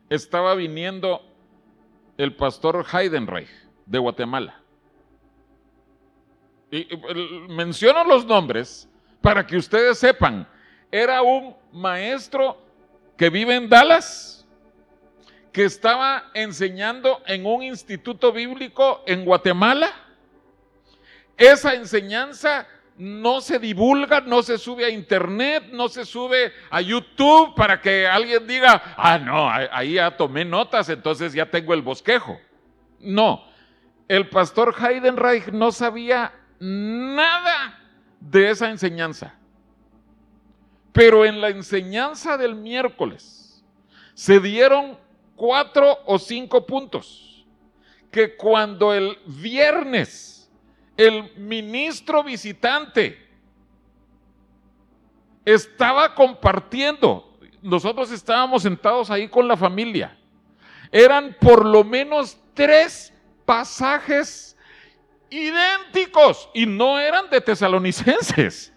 estaba 0.10 0.56
viniendo 0.56 1.22
el 2.17 2.36
pastor 2.36 2.86
Heidenreich 2.91 3.50
de 3.86 4.00
Guatemala. 4.00 4.60
Menciono 7.49 8.03
los 8.03 8.25
nombres 8.25 8.88
para 9.21 9.45
que 9.45 9.58
ustedes 9.58 9.97
sepan, 9.97 10.47
era 10.91 11.21
un 11.21 11.55
maestro 11.71 12.58
que 13.17 13.29
vive 13.29 13.55
en 13.55 13.69
Dallas, 13.69 14.47
que 15.51 15.65
estaba 15.65 16.29
enseñando 16.34 17.21
en 17.25 17.45
un 17.45 17.63
instituto 17.63 18.32
bíblico 18.32 19.03
en 19.05 19.25
Guatemala. 19.25 19.91
Esa 21.38 21.73
enseñanza 21.73 22.67
no 22.97 23.41
se 23.41 23.60
divulga, 23.60 24.21
no 24.21 24.43
se 24.43 24.58
sube 24.58 24.86
a 24.86 24.89
internet, 24.89 25.69
no 25.71 25.88
se 25.88 26.05
sube 26.05 26.51
a 26.69 26.82
YouTube 26.82 27.55
para 27.55 27.82
que 27.82 28.05
alguien 28.05 28.45
diga, 28.45 28.95
ah, 28.97 29.17
no, 29.17 29.49
ahí 29.49 29.93
ya 29.93 30.15
tomé 30.15 30.43
notas, 30.43 30.89
entonces 30.89 31.34
ya 31.34 31.45
tengo 31.45 31.73
el 31.73 31.82
bosquejo. 31.82 32.39
No, 32.99 33.45
el 34.08 34.27
pastor 34.29 34.75
Heidenreich 34.77 35.47
no 35.47 35.71
sabía 35.71 36.34
nada 36.60 37.80
de 38.19 38.50
esa 38.50 38.69
enseñanza. 38.69 39.36
Pero 40.91 41.26
en 41.26 41.39
la 41.39 41.50
enseñanza 41.50 42.38
del 42.38 42.56
miércoles 42.56 43.63
se 44.13 44.39
dieron 44.39 44.98
cuatro 45.36 46.00
o 46.06 46.19
cinco 46.19 46.65
puntos 46.65 47.45
que 48.12 48.36
cuando 48.36 48.93
el 48.93 49.17
viernes 49.26 50.39
el 50.98 51.34
ministro 51.38 52.26
visitante 52.26 53.26
estaba 55.45 56.13
compartiendo, 56.13 57.39
nosotros 57.62 58.12
estábamos 58.12 58.63
sentados 58.63 59.10
ahí 59.10 59.30
con 59.30 59.48
la 59.48 59.56
familia, 59.56 60.17
eran 60.91 61.38
por 61.39 61.65
lo 61.65 61.86
menos 61.86 62.38
tres 62.54 63.13
pasajes 63.45 64.58
idénticos 65.30 66.50
y 66.54 66.65
no 66.65 67.00
eran 67.00 67.30
de 67.30 67.42
tesalonicenses. 67.42 68.74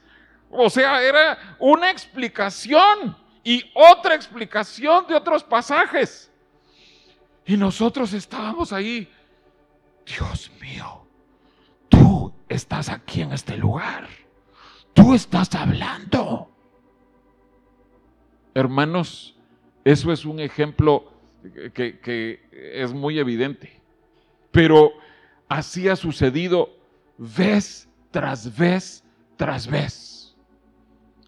O 0.51 0.69
sea, 0.69 1.03
era 1.03 1.57
una 1.59 1.91
explicación 1.91 3.17
y 3.43 3.65
otra 3.75 4.15
explicación 4.15 5.07
de 5.07 5.15
otros 5.15 5.43
pasajes. 5.43 6.31
Y 7.47 7.57
nosotros 7.57 8.12
estábamos 8.12 8.73
ahí. 8.73 9.11
Dios 10.07 10.51
mío, 10.61 11.07
tú 11.88 12.33
estás 12.49 12.88
aquí 12.88 13.23
en 13.23 13.33
este 13.33 13.57
lugar. 13.57 14.07
Tú 14.93 15.15
estás 15.15 15.55
hablando. 15.55 16.51
Hermanos, 18.55 19.35
eso 19.85 20.12
es 20.12 20.25
un 20.25 20.38
ejemplo 20.38 21.12
que, 21.73 21.99
que 21.99 22.47
es 22.75 22.93
muy 22.93 23.19
evidente. 23.19 23.81
Pero 24.51 24.93
así 25.53 25.87
ha 25.88 25.97
sucedido 25.97 26.75
vez 27.19 27.87
tras 28.11 28.57
vez 28.57 29.05
tras 29.37 29.67
vez. 29.67 30.35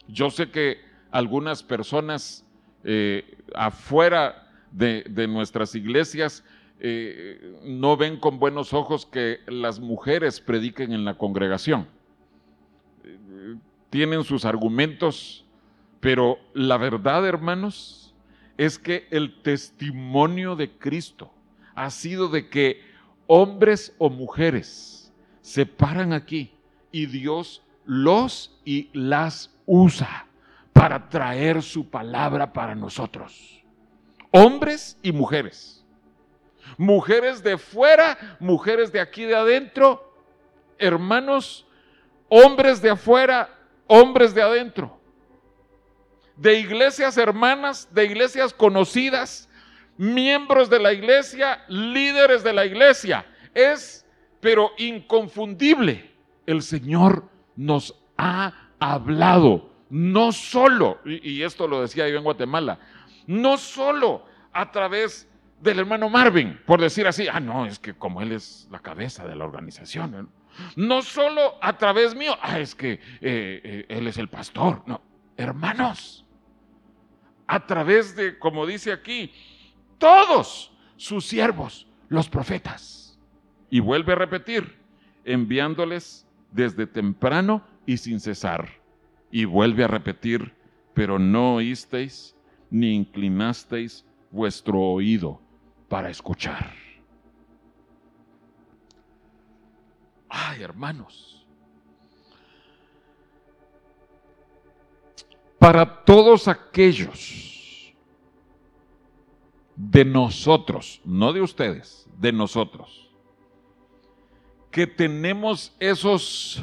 Yo 0.08 0.30
sé 0.30 0.50
que 0.50 0.78
algunas 1.10 1.62
personas 1.62 2.44
eh, 2.84 3.38
afuera 3.54 4.48
de, 4.70 5.04
nuestras 5.28 5.74
iglesias 5.74 6.42
eh, 6.80 7.60
no 7.64 7.96
ven 7.96 8.18
con 8.18 8.38
buenos 8.38 8.72
ojos 8.72 9.06
que 9.06 9.40
las 9.46 9.78
mujeres 9.78 10.40
prediquen 10.40 10.92
en 10.92 11.04
la 11.04 11.16
congregación. 11.16 11.86
tienen 13.90 14.24
sus 14.24 14.44
argumentos, 14.44 15.44
pero 16.00 16.38
la 16.54 16.78
verdad, 16.78 17.26
hermanos, 17.26 18.14
es 18.56 18.78
que 18.78 19.06
el 19.10 19.42
testimonio 19.42 20.56
de 20.56 20.70
Cristo 20.70 21.30
ha 21.74 21.90
sido 21.90 22.28
de 22.28 22.48
que 22.48 22.93
hombres 23.26 23.94
o 23.98 24.10
mujeres 24.10 25.12
se 25.40 25.66
paran 25.66 26.12
aquí 26.12 26.54
y 26.90 27.06
Dios 27.06 27.62
los 27.84 28.58
y 28.64 28.88
las 28.92 29.50
usa 29.66 30.26
para 30.72 31.08
traer 31.08 31.62
su 31.62 31.88
palabra 31.88 32.52
para 32.52 32.74
nosotros. 32.74 33.62
Hombres 34.30 34.98
y 35.02 35.12
mujeres. 35.12 35.84
Mujeres 36.76 37.42
de 37.42 37.58
fuera, 37.58 38.36
mujeres 38.40 38.90
de 38.90 39.00
aquí 39.00 39.24
de 39.24 39.36
adentro, 39.36 40.12
hermanos, 40.78 41.66
hombres 42.28 42.80
de 42.80 42.90
afuera, 42.90 43.48
hombres 43.86 44.34
de 44.34 44.42
adentro. 44.42 44.98
De 46.36 46.58
iglesias 46.58 47.16
hermanas, 47.16 47.88
de 47.92 48.06
iglesias 48.06 48.52
conocidas, 48.52 49.48
miembros 49.96 50.70
de 50.70 50.80
la 50.80 50.92
iglesia, 50.92 51.64
líderes 51.68 52.42
de 52.42 52.52
la 52.52 52.66
iglesia. 52.66 53.26
Es, 53.54 54.06
pero 54.40 54.72
inconfundible, 54.78 56.10
el 56.46 56.62
Señor 56.62 57.28
nos 57.56 57.94
ha 58.16 58.52
hablado, 58.78 59.70
no 59.90 60.32
solo, 60.32 61.00
y, 61.04 61.42
esto 61.42 61.68
lo 61.68 61.80
decía 61.80 62.08
yo 62.08 62.18
en 62.18 62.24
Guatemala, 62.24 62.78
no 63.26 63.56
solo 63.56 64.26
a 64.52 64.70
través 64.70 65.28
del 65.60 65.78
hermano 65.78 66.08
Marvin, 66.08 66.60
por 66.66 66.80
decir 66.80 67.06
así, 67.06 67.26
ah, 67.30 67.40
no, 67.40 67.64
es 67.66 67.78
que 67.78 67.94
como 67.94 68.20
él 68.20 68.32
es 68.32 68.68
la 68.70 68.80
cabeza 68.80 69.26
de 69.26 69.36
la 69.36 69.44
organización, 69.44 70.28
no 70.76 71.02
solo 71.02 71.54
a 71.60 71.78
través 71.78 72.14
mío, 72.14 72.36
ah, 72.42 72.58
es 72.58 72.74
que 72.74 72.92
eh, 72.92 73.00
eh, 73.20 73.86
él 73.88 74.06
es 74.06 74.18
el 74.18 74.28
pastor, 74.28 74.82
no, 74.86 75.00
hermanos, 75.36 76.24
a 77.46 77.66
través 77.66 78.16
de, 78.16 78.38
como 78.38 78.66
dice 78.66 78.92
aquí, 78.92 79.32
todos 80.04 80.70
sus 80.98 81.24
siervos, 81.24 81.88
los 82.10 82.28
profetas. 82.28 83.18
Y 83.70 83.80
vuelve 83.80 84.12
a 84.12 84.16
repetir, 84.16 84.78
enviándoles 85.24 86.26
desde 86.52 86.86
temprano 86.86 87.64
y 87.86 87.96
sin 87.96 88.20
cesar. 88.20 88.68
Y 89.30 89.46
vuelve 89.46 89.82
a 89.82 89.88
repetir, 89.88 90.54
pero 90.92 91.18
no 91.18 91.54
oísteis 91.54 92.36
ni 92.68 92.94
inclinasteis 92.94 94.04
vuestro 94.30 94.78
oído 94.78 95.40
para 95.88 96.10
escuchar. 96.10 96.70
Ay, 100.28 100.62
hermanos. 100.62 101.46
Para 105.58 106.04
todos 106.04 106.46
aquellos 106.46 107.53
de 109.76 110.04
nosotros, 110.04 111.00
no 111.04 111.32
de 111.32 111.40
ustedes, 111.40 112.08
de 112.18 112.32
nosotros, 112.32 113.10
que 114.70 114.86
tenemos 114.86 115.74
esos 115.78 116.62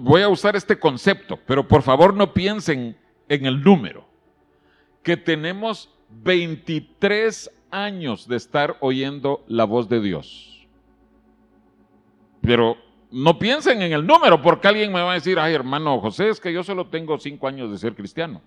voy 0.00 0.22
a 0.22 0.28
usar 0.28 0.56
este 0.56 0.78
concepto, 0.78 1.38
pero 1.46 1.66
por 1.66 1.82
favor 1.82 2.14
no 2.14 2.32
piensen 2.32 2.96
en 3.28 3.46
el 3.46 3.62
número, 3.62 4.06
que 5.02 5.16
tenemos 5.16 5.90
23 6.22 7.50
años 7.70 8.28
de 8.28 8.36
estar 8.36 8.76
oyendo 8.80 9.44
la 9.48 9.64
voz 9.64 9.88
de 9.88 10.00
Dios. 10.00 10.66
Pero 12.40 12.76
no 13.10 13.38
piensen 13.38 13.82
en 13.82 13.92
el 13.92 14.06
número, 14.06 14.42
porque 14.42 14.68
alguien 14.68 14.92
me 14.92 15.02
va 15.02 15.12
a 15.12 15.14
decir, 15.14 15.38
ay 15.38 15.54
hermano 15.54 16.00
José, 16.00 16.28
es 16.28 16.40
que 16.40 16.52
yo 16.52 16.62
solo 16.62 16.86
tengo 16.86 17.18
5 17.18 17.46
años 17.46 17.70
de 17.70 17.78
ser 17.78 17.94
cristiano. 17.94 18.40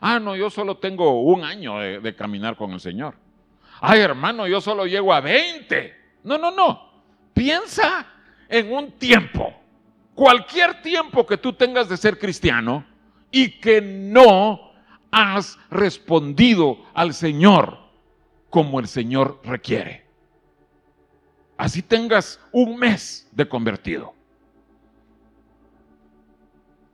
Ah, 0.00 0.18
no, 0.18 0.34
yo 0.34 0.48
solo 0.48 0.78
tengo 0.78 1.20
un 1.20 1.44
año 1.44 1.78
de, 1.78 2.14
caminar 2.16 2.56
con 2.56 2.72
el 2.72 2.80
Señor. 2.80 3.14
Ay 3.80 4.00
hermano, 4.00 4.46
yo 4.46 4.60
solo 4.60 4.86
llego 4.86 5.12
a 5.12 5.20
20. 5.20 5.94
No, 6.24 6.38
no, 6.38 6.50
no. 6.50 6.90
Piensa 7.34 8.06
en 8.48 8.72
un 8.72 8.92
tiempo 8.92 9.54
cualquier 10.14 10.82
tiempo 10.82 11.26
que 11.26 11.36
tú 11.36 11.52
tengas 11.52 11.88
de 11.88 11.96
ser 11.96 12.18
cristiano 12.18 12.84
y 13.30 13.58
que 13.58 13.80
no 13.80 14.72
has 15.10 15.58
respondido 15.70 16.78
al 16.94 17.14
Señor 17.14 17.78
como 18.48 18.80
el 18.80 18.88
Señor 18.88 19.40
requiere. 19.44 20.06
Así 21.56 21.82
tengas 21.82 22.40
un 22.52 22.78
mes 22.78 23.28
de 23.32 23.48
convertido. 23.48 24.14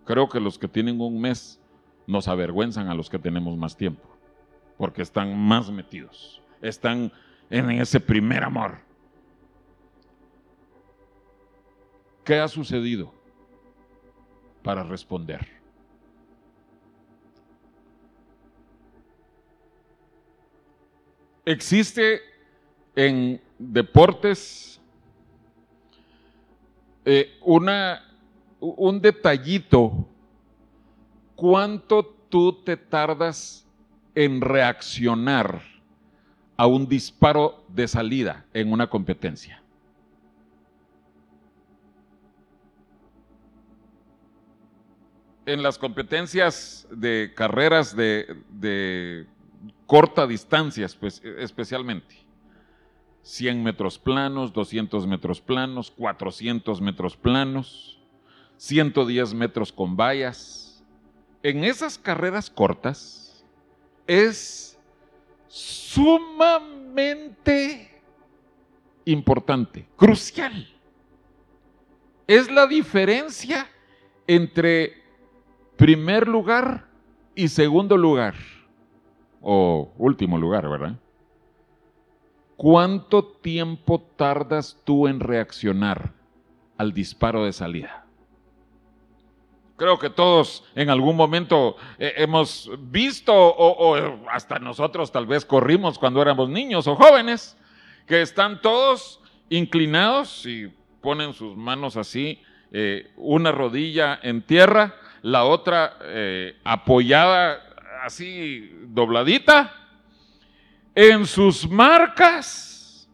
Creo 0.04 0.28
que 0.28 0.40
los 0.40 0.58
que 0.58 0.68
tienen 0.68 1.00
un 1.00 1.20
mes 1.20 1.60
nos 2.06 2.28
avergüenzan 2.28 2.88
a 2.88 2.94
los 2.94 3.10
que 3.10 3.18
tenemos 3.18 3.56
más 3.56 3.76
tiempo, 3.76 4.08
porque 4.78 5.02
están 5.02 5.36
más 5.38 5.70
metidos, 5.70 6.42
están 6.62 7.12
en 7.50 7.70
ese 7.70 8.00
primer 8.00 8.44
amor. 8.44 8.78
¿Qué 12.24 12.38
ha 12.38 12.48
sucedido? 12.48 13.16
para 14.66 14.82
responder. 14.82 15.46
Existe 21.44 22.20
en 22.96 23.40
deportes 23.56 24.80
eh, 27.04 27.38
una, 27.42 28.12
un 28.58 29.00
detallito, 29.00 30.08
cuánto 31.36 32.04
tú 32.28 32.64
te 32.64 32.76
tardas 32.76 33.64
en 34.14 34.40
reaccionar 34.40 35.62
a 36.56 36.66
un 36.66 36.88
disparo 36.88 37.64
de 37.68 37.86
salida 37.86 38.46
en 38.52 38.72
una 38.72 38.88
competencia. 38.88 39.62
en 45.46 45.62
las 45.62 45.78
competencias 45.78 46.86
de 46.90 47.32
carreras 47.34 47.96
de, 47.96 49.26
corta 49.86 50.26
distancia, 50.26 50.86
pues, 50.98 51.22
especialmente. 51.38 52.26
100 53.22 53.62
metros 53.62 53.98
planos, 53.98 54.52
200 54.52 55.06
metros 55.06 55.40
planos, 55.40 55.90
400 55.90 56.80
metros 56.80 57.16
planos, 57.16 57.98
110 58.56 59.34
metros 59.34 59.72
con 59.72 59.96
vallas. 59.96 60.65
En 61.46 61.62
esas 61.62 61.96
carreras 61.96 62.50
cortas 62.50 63.46
es 64.08 64.76
sumamente 65.46 66.82
importante, 69.04 69.86
crucial. 69.94 70.68
Es 72.26 72.50
la 72.50 72.66
diferencia 72.66 73.68
entre 74.26 75.04
primer 75.76 76.26
lugar 76.26 76.88
y 77.36 77.46
segundo 77.46 77.96
lugar, 77.96 78.34
o 79.40 79.92
último 79.98 80.38
lugar, 80.38 80.68
¿verdad? 80.68 80.98
¿Cuánto 82.56 83.24
tiempo 83.24 84.00
tardas 84.16 84.80
tú 84.82 85.06
en 85.06 85.20
reaccionar 85.20 86.12
al 86.76 86.92
disparo 86.92 87.44
de 87.44 87.52
salida? 87.52 88.05
Creo 89.76 89.98
que 89.98 90.08
todos 90.08 90.64
en 90.74 90.88
algún 90.88 91.16
momento 91.16 91.76
eh, 91.98 92.14
hemos 92.16 92.70
visto 92.78 93.34
o, 93.34 93.94
o, 93.94 94.28
hasta 94.30 94.58
nosotros 94.58 95.12
tal 95.12 95.26
vez 95.26 95.44
corrimos 95.44 95.98
cuando 95.98 96.22
éramos 96.22 96.48
niños 96.48 96.86
o 96.86 96.96
jóvenes, 96.96 97.56
que 98.06 98.22
están 98.22 98.62
todos 98.62 99.20
inclinados 99.50 100.46
y 100.46 100.72
ponen 101.02 101.34
sus 101.34 101.56
manos 101.56 101.96
así, 101.96 102.40
eh, 102.72 103.12
una 103.16 103.52
rodilla 103.52 104.18
en 104.22 104.42
tierra 104.42 104.94
la 105.26 105.44
otra 105.44 105.96
eh, 106.02 106.56
apoyada 106.62 107.60
así 108.04 108.70
dobladita, 108.86 109.72
en 110.94 111.26
sus 111.26 111.68
marcas. 111.68 113.08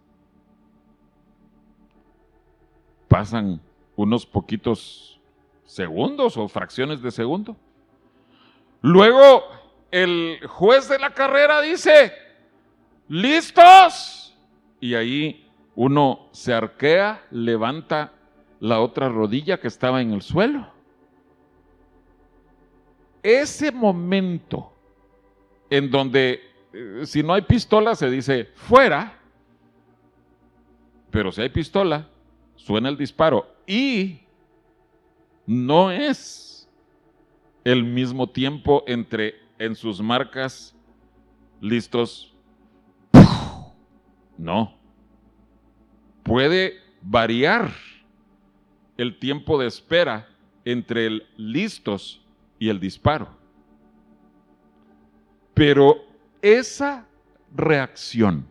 Pasan 3.08 3.60
unos 3.96 4.26
poquitos 4.26 5.18
segundos 5.74 6.36
o 6.36 6.48
fracciones 6.48 7.02
de 7.02 7.10
segundo. 7.10 7.56
Luego 8.80 9.42
el 9.90 10.40
juez 10.46 10.88
de 10.88 10.98
la 10.98 11.10
carrera 11.10 11.60
dice, 11.60 12.12
¿listos? 13.08 14.36
Y 14.80 14.94
ahí 14.94 15.48
uno 15.74 16.28
se 16.32 16.52
arquea, 16.52 17.22
levanta 17.30 18.12
la 18.60 18.80
otra 18.80 19.08
rodilla 19.08 19.60
que 19.60 19.68
estaba 19.68 20.00
en 20.00 20.12
el 20.12 20.22
suelo 20.22 20.72
ese 23.22 23.70
momento 23.70 24.72
en 25.70 25.90
donde 25.90 26.40
eh, 26.72 27.02
si 27.04 27.22
no 27.22 27.34
hay 27.34 27.42
pistola 27.42 27.94
se 27.94 28.10
dice 28.10 28.50
fuera, 28.54 29.18
pero 31.10 31.30
si 31.30 31.42
hay 31.42 31.48
pistola, 31.50 32.08
suena 32.56 32.88
el 32.88 32.96
disparo 32.96 33.46
y 33.66 34.21
no 35.46 35.90
es 35.90 36.68
el 37.64 37.84
mismo 37.84 38.28
tiempo 38.28 38.84
entre 38.86 39.34
en 39.58 39.74
sus 39.74 40.00
marcas 40.00 40.74
listos. 41.60 42.34
No. 44.38 44.76
Puede 46.22 46.74
variar 47.00 47.72
el 48.96 49.18
tiempo 49.18 49.58
de 49.58 49.66
espera 49.66 50.28
entre 50.64 51.06
el 51.06 51.26
listos 51.36 52.24
y 52.58 52.68
el 52.68 52.80
disparo. 52.80 53.28
Pero 55.54 55.96
esa 56.40 57.06
reacción, 57.54 58.46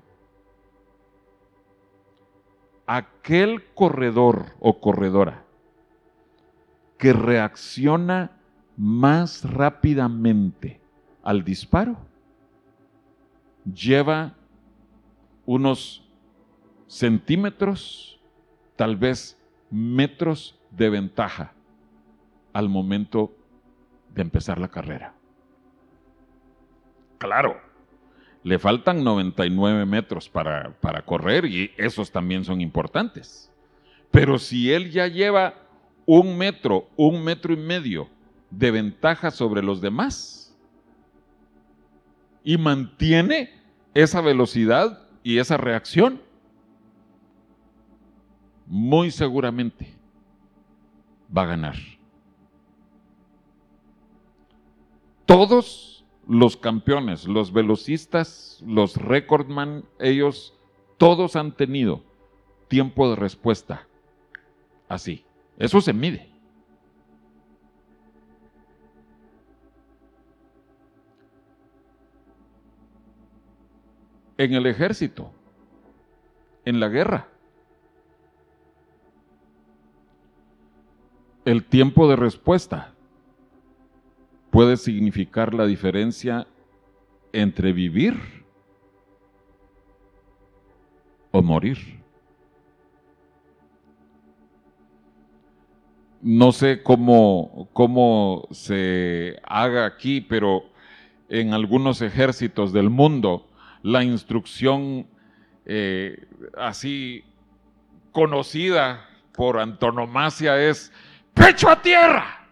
aquel 2.85 3.65
corredor 3.73 4.53
o 4.59 4.79
corredora 4.79 5.45
que 7.01 7.13
reacciona 7.13 8.29
más 8.77 9.43
rápidamente 9.43 10.79
al 11.23 11.43
disparo, 11.43 11.97
lleva 13.65 14.35
unos 15.47 16.07
centímetros, 16.85 18.19
tal 18.75 18.97
vez 18.97 19.35
metros 19.71 20.59
de 20.69 20.91
ventaja 20.91 21.53
al 22.53 22.69
momento 22.69 23.33
de 24.13 24.21
empezar 24.21 24.59
la 24.59 24.67
carrera. 24.67 25.15
Claro, 27.17 27.59
le 28.43 28.59
faltan 28.59 29.03
99 29.03 29.87
metros 29.87 30.29
para, 30.29 30.75
para 30.79 31.01
correr 31.01 31.45
y 31.45 31.71
esos 31.77 32.11
también 32.11 32.45
son 32.45 32.61
importantes. 32.61 33.51
Pero 34.11 34.37
si 34.37 34.71
él 34.71 34.91
ya 34.91 35.07
lleva 35.07 35.60
un 36.13 36.37
metro, 36.37 36.89
un 36.97 37.23
metro 37.23 37.53
y 37.53 37.55
medio 37.55 38.09
de 38.49 38.69
ventaja 38.69 39.31
sobre 39.31 39.63
los 39.63 39.79
demás 39.79 40.53
y 42.43 42.57
mantiene 42.57 43.49
esa 43.93 44.19
velocidad 44.19 45.07
y 45.23 45.37
esa 45.37 45.55
reacción, 45.55 46.21
muy 48.65 49.09
seguramente 49.09 49.95
va 51.35 51.43
a 51.43 51.45
ganar. 51.45 51.75
Todos 55.25 56.03
los 56.27 56.57
campeones, 56.57 57.25
los 57.25 57.53
velocistas, 57.53 58.61
los 58.67 58.97
recordman, 58.97 59.85
ellos 59.97 60.59
todos 60.97 61.37
han 61.37 61.53
tenido 61.53 62.03
tiempo 62.67 63.09
de 63.09 63.15
respuesta 63.15 63.87
así. 64.89 65.23
Eso 65.61 65.79
se 65.79 65.93
mide. 65.93 66.27
En 74.39 74.53
el 74.55 74.65
ejército, 74.65 75.31
en 76.65 76.79
la 76.79 76.87
guerra, 76.87 77.27
el 81.45 81.63
tiempo 81.63 82.09
de 82.09 82.15
respuesta 82.15 82.95
puede 84.49 84.77
significar 84.77 85.53
la 85.53 85.67
diferencia 85.67 86.47
entre 87.33 87.71
vivir 87.71 88.15
o 91.29 91.43
morir. 91.43 92.00
No 96.21 96.51
sé 96.51 96.83
cómo, 96.83 97.69
cómo 97.73 98.47
se 98.51 99.39
haga 99.43 99.85
aquí, 99.85 100.21
pero 100.21 100.65
en 101.29 101.53
algunos 101.53 102.01
ejércitos 102.01 102.73
del 102.73 102.89
mundo 102.89 103.47
la 103.83 104.03
instrucción 104.03 105.07
eh, 105.65 106.27
así 106.57 107.23
conocida 108.11 109.09
por 109.33 109.59
antonomasia 109.59 110.61
es 110.61 110.91
pecho 111.33 111.69
a 111.69 111.81
tierra, 111.81 112.47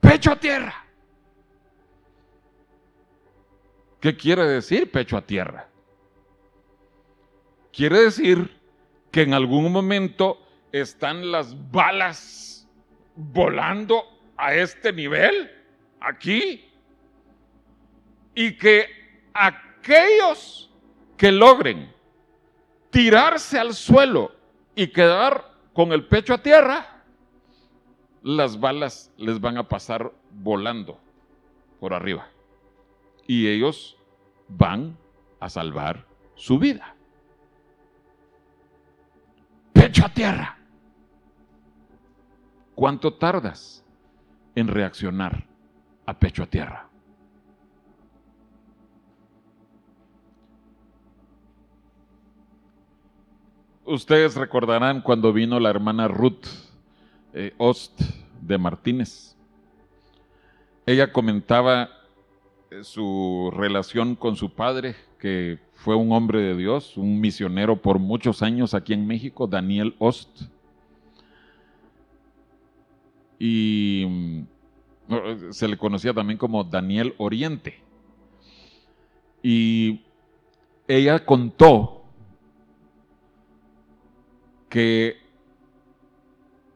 pecho 0.00 0.32
a 0.32 0.36
tierra. 0.36 0.74
¿Qué 4.00 4.16
quiere 4.16 4.44
decir 4.44 4.90
pecho 4.90 5.16
a 5.16 5.22
tierra? 5.22 5.66
Quiere 7.72 8.02
decir 8.02 8.60
que 9.10 9.22
en 9.22 9.32
algún 9.32 9.72
momento 9.72 10.43
están 10.80 11.30
las 11.30 11.54
balas 11.70 12.68
volando 13.14 14.02
a 14.36 14.54
este 14.54 14.92
nivel, 14.92 15.48
aquí, 16.00 16.68
y 18.34 18.56
que 18.56 18.86
aquellos 19.32 20.72
que 21.16 21.30
logren 21.30 21.94
tirarse 22.90 23.56
al 23.56 23.72
suelo 23.74 24.32
y 24.74 24.88
quedar 24.88 25.52
con 25.72 25.92
el 25.92 26.06
pecho 26.06 26.34
a 26.34 26.42
tierra, 26.42 27.04
las 28.24 28.58
balas 28.58 29.12
les 29.16 29.40
van 29.40 29.58
a 29.58 29.68
pasar 29.68 30.10
volando 30.32 30.98
por 31.78 31.94
arriba. 31.94 32.28
Y 33.28 33.46
ellos 33.46 33.96
van 34.48 34.98
a 35.38 35.48
salvar 35.48 36.04
su 36.34 36.58
vida. 36.58 36.96
Pecho 39.72 40.06
a 40.06 40.08
tierra. 40.08 40.58
¿Cuánto 42.74 43.14
tardas 43.14 43.84
en 44.56 44.66
reaccionar 44.66 45.46
a 46.06 46.18
pecho 46.18 46.42
a 46.42 46.46
tierra? 46.46 46.88
Ustedes 53.84 54.34
recordarán 54.34 55.02
cuando 55.02 55.32
vino 55.32 55.60
la 55.60 55.70
hermana 55.70 56.08
Ruth 56.08 56.46
eh, 57.32 57.54
Ost 57.58 58.00
de 58.40 58.58
Martínez. 58.58 59.36
Ella 60.86 61.12
comentaba 61.12 61.90
eh, 62.70 62.82
su 62.82 63.52
relación 63.54 64.16
con 64.16 64.36
su 64.36 64.50
padre, 64.54 64.96
que 65.18 65.60
fue 65.74 65.94
un 65.94 66.12
hombre 66.12 66.40
de 66.40 66.56
Dios, 66.56 66.96
un 66.96 67.20
misionero 67.20 67.76
por 67.80 67.98
muchos 67.98 68.42
años 68.42 68.74
aquí 68.74 68.94
en 68.94 69.06
México, 69.06 69.46
Daniel 69.46 69.94
Ost 69.98 70.42
y 73.46 74.06
mm, 74.06 74.46
se 75.50 75.68
le 75.68 75.76
conocía 75.76 76.14
también 76.14 76.38
como 76.38 76.64
Daniel 76.64 77.14
Oriente. 77.18 77.78
Y 79.42 80.00
ella 80.88 81.22
contó 81.26 82.06
que 84.70 85.18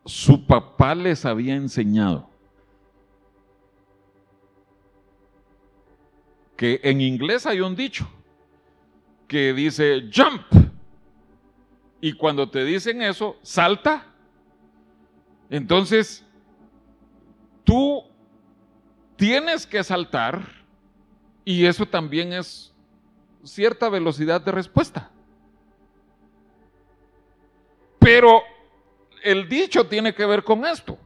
su 0.04 0.46
papá 0.46 0.94
les 0.94 1.24
había 1.24 1.56
enseñado 1.56 2.28
que 6.54 6.80
en 6.82 7.00
inglés 7.00 7.46
hay 7.46 7.60
un 7.62 7.74
dicho 7.74 8.06
que 9.26 9.54
dice 9.54 10.10
jump. 10.14 10.42
Y 12.02 12.12
cuando 12.12 12.50
te 12.50 12.62
dicen 12.62 13.00
eso, 13.00 13.38
salta. 13.40 14.12
Entonces, 15.48 16.27
tú 17.68 18.02
tienes 19.16 19.66
que 19.66 19.84
saltar 19.84 20.40
y 21.44 21.66
eso 21.66 21.84
también 21.84 22.32
es 22.32 22.72
cierta 23.44 23.90
velocidad 23.90 24.40
de 24.40 24.52
respuesta. 24.52 25.10
Pero 27.98 28.40
el 29.22 29.46
dicho 29.50 29.86
tiene 29.86 30.14
que 30.14 30.24
ver 30.24 30.42
con 30.42 30.64
esto. 30.64 30.96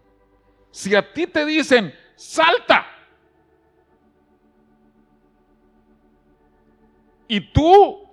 Si 0.71 0.95
a 0.95 1.13
ti 1.13 1.27
te 1.27 1.45
dicen, 1.45 1.93
salta, 2.15 2.87
y 7.27 7.41
tú 7.53 8.09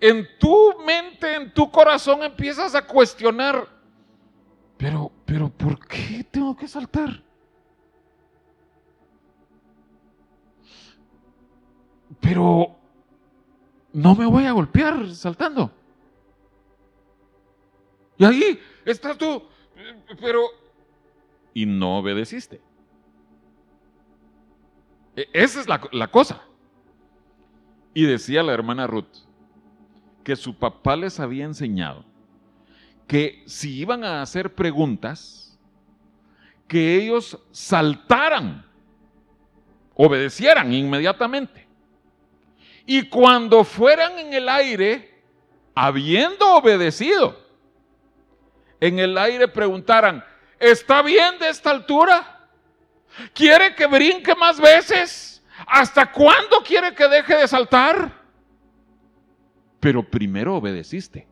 en 0.00 0.26
tu 0.40 0.80
mente, 0.84 1.32
en 1.32 1.54
tu 1.54 1.70
corazón 1.70 2.24
empiezas 2.24 2.74
a 2.74 2.84
cuestionar, 2.84 3.68
pero, 4.76 5.12
pero, 5.24 5.48
¿por 5.48 5.78
qué 5.86 6.26
tengo 6.28 6.56
que 6.56 6.66
saltar? 6.66 7.22
Pero 12.24 12.74
no 13.92 14.14
me 14.14 14.24
voy 14.24 14.46
a 14.46 14.52
golpear 14.52 15.14
saltando. 15.14 15.70
Y 18.16 18.24
ahí 18.24 18.60
estás 18.84 19.18
tú, 19.18 19.42
pero... 20.20 20.40
Y 21.52 21.66
no 21.66 21.98
obedeciste. 21.98 22.62
E, 25.14 25.28
esa 25.34 25.60
es 25.60 25.68
la, 25.68 25.80
la 25.92 26.10
cosa. 26.10 26.42
Y 27.92 28.06
decía 28.06 28.42
la 28.42 28.54
hermana 28.54 28.86
Ruth 28.86 29.04
que 30.24 30.34
su 30.34 30.56
papá 30.56 30.96
les 30.96 31.20
había 31.20 31.44
enseñado 31.44 32.04
que 33.06 33.42
si 33.46 33.78
iban 33.78 34.02
a 34.02 34.22
hacer 34.22 34.54
preguntas, 34.54 35.58
que 36.66 36.96
ellos 36.96 37.38
saltaran, 37.52 38.64
obedecieran 39.94 40.72
inmediatamente. 40.72 41.63
Y 42.86 43.08
cuando 43.08 43.64
fueran 43.64 44.18
en 44.18 44.34
el 44.34 44.48
aire, 44.48 45.22
habiendo 45.74 46.54
obedecido, 46.54 47.38
en 48.80 48.98
el 48.98 49.16
aire 49.16 49.48
preguntaran, 49.48 50.22
¿está 50.58 51.00
bien 51.02 51.38
de 51.38 51.48
esta 51.48 51.70
altura? 51.70 52.48
¿Quiere 53.32 53.74
que 53.74 53.86
brinque 53.86 54.34
más 54.34 54.60
veces? 54.60 55.42
¿Hasta 55.66 56.10
cuándo 56.10 56.62
quiere 56.62 56.94
que 56.94 57.08
deje 57.08 57.36
de 57.36 57.48
saltar? 57.48 58.12
Pero 59.80 60.02
primero 60.02 60.56
obedeciste. 60.56 61.26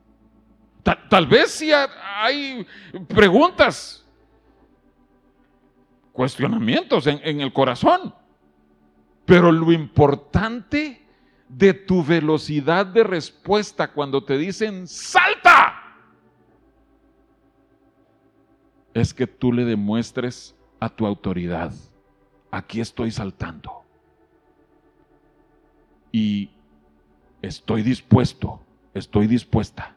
Tal, 0.83 1.27
vez 1.27 1.53
si 1.53 1.71
hay 1.73 2.67
preguntas, 3.09 4.05
cuestionamientos 6.13 7.07
en 7.07 7.41
el 7.41 7.53
corazón. 7.53 8.15
Pero 9.25 9.53
lo 9.53 9.71
importante 9.71 11.02
de 11.57 11.75
tu 11.75 12.03
velocidad 12.03 12.87
de 12.87 13.05
respuesta 13.05 13.93
cuando 13.93 14.25
te 14.25 14.39
dicen 14.39 14.87
salta, 14.87 15.75
es 18.95 19.13
que 19.13 19.27
tú 19.27 19.53
le 19.53 19.65
demuestres 19.65 20.55
a 20.81 20.89
tu 20.89 21.07
autoridad, 21.07 21.73
aquí 22.51 22.81
estoy 22.81 23.11
saltando. 23.11 23.83
Y 26.11 26.51
estoy 27.41 27.83
dispuesto, 27.83 28.61
estoy 28.93 29.27
dispuesta 29.27 29.97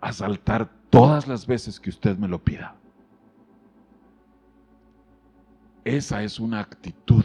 a 0.00 0.12
saltar 0.12 0.70
todas 0.90 1.26
las 1.26 1.46
veces 1.46 1.80
que 1.80 1.90
usted 1.90 2.16
me 2.18 2.28
lo 2.28 2.42
pida. 2.42 2.76
Esa 5.84 6.22
es 6.22 6.38
una 6.38 6.60
actitud 6.60 7.24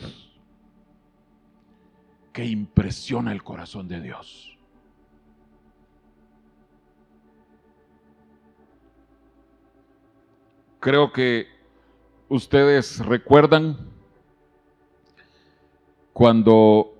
que 2.33 2.45
impresiona 2.45 3.31
el 3.31 3.43
corazón 3.43 3.87
de 3.87 4.01
Dios. 4.01 4.57
Creo 10.79 11.11
que 11.11 11.47
ustedes 12.29 13.05
recuerdan 13.05 13.77
cuando 16.13 16.93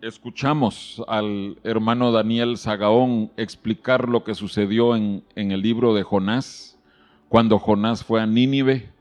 escuchamos 0.00 1.02
al 1.06 1.58
hermano 1.62 2.10
Daniel 2.12 2.58
Zagaón 2.58 3.30
explicar 3.36 4.08
lo 4.08 4.24
que 4.24 4.34
sucedió 4.34 4.96
en, 4.96 5.24
en, 5.34 5.52
el 5.52 5.62
libro 5.62 5.94
de 5.94 6.02
Jonás, 6.02 6.78
cuando 7.28 7.58
Jonás 7.58 8.04
fue 8.04 8.20
a 8.20 8.26
Nínive. 8.26 8.95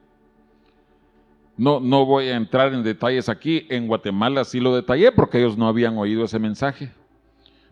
No, 1.57 1.79
no 1.79 2.05
voy 2.05 2.27
a 2.27 2.35
entrar 2.35 2.73
en 2.73 2.83
detalles 2.83 3.29
aquí, 3.29 3.65
en 3.69 3.87
Guatemala 3.87 4.43
sí 4.43 4.59
lo 4.59 4.75
detallé 4.75 5.11
porque 5.11 5.37
ellos 5.37 5.57
no 5.57 5.67
habían 5.67 5.97
oído 5.97 6.25
ese 6.25 6.37
mensaje. 6.37 6.91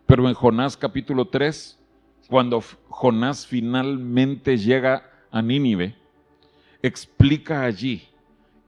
Pero 0.06 0.28
en 0.28 0.34
Jonás 0.34 0.78
capítulo 0.78 1.26
3, 1.26 1.78
cuando 2.30 2.63
Jonás 2.88 3.46
finalmente 3.46 4.58
llega 4.58 5.10
a 5.32 5.41
Nínive, 5.41 5.96
explica 6.82 7.63
allí 7.63 8.04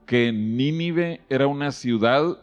que 0.04 0.32
Nínive 0.32 1.20
era 1.28 1.46
una 1.46 1.72
ciudad 1.72 2.38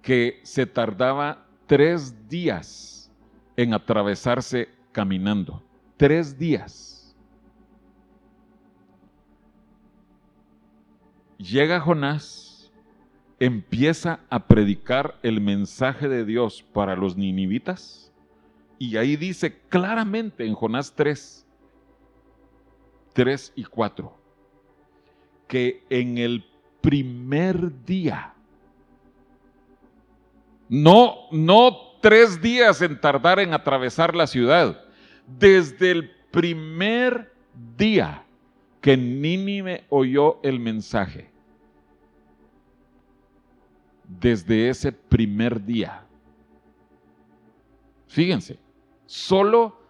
que 0.00 0.40
se 0.42 0.66
tardaba 0.66 1.46
tres 1.66 2.28
días 2.28 3.10
en 3.56 3.74
atravesarse 3.74 4.68
caminando. 4.92 5.62
Tres 5.96 6.38
días. 6.38 6.93
Llega 11.50 11.78
Jonás, 11.78 12.72
empieza 13.38 14.20
a 14.30 14.46
predicar 14.46 15.18
el 15.22 15.42
mensaje 15.42 16.08
de 16.08 16.24
Dios 16.24 16.64
para 16.72 16.96
los 16.96 17.18
ninivitas 17.18 18.10
y 18.78 18.96
ahí 18.96 19.16
dice 19.16 19.60
claramente 19.68 20.46
en 20.46 20.54
Jonás 20.54 20.94
3, 20.94 21.46
3 23.12 23.52
y 23.56 23.64
4, 23.64 24.16
que 25.46 25.84
en 25.90 26.16
el 26.16 26.46
primer 26.80 27.84
día, 27.84 28.32
no, 30.70 31.14
no 31.30 31.76
tres 32.00 32.40
días 32.40 32.80
en 32.80 32.98
tardar 32.98 33.38
en 33.38 33.52
atravesar 33.52 34.16
la 34.16 34.26
ciudad, 34.26 34.82
desde 35.26 35.90
el 35.90 36.10
primer 36.30 37.34
día 37.76 38.24
que 38.80 38.96
Nínive 38.96 39.84
oyó 39.90 40.40
el 40.42 40.58
mensaje, 40.58 41.33
desde 44.20 44.68
ese 44.68 44.92
primer 44.92 45.64
día, 45.64 46.04
fíjense, 48.06 48.58
solo 49.06 49.80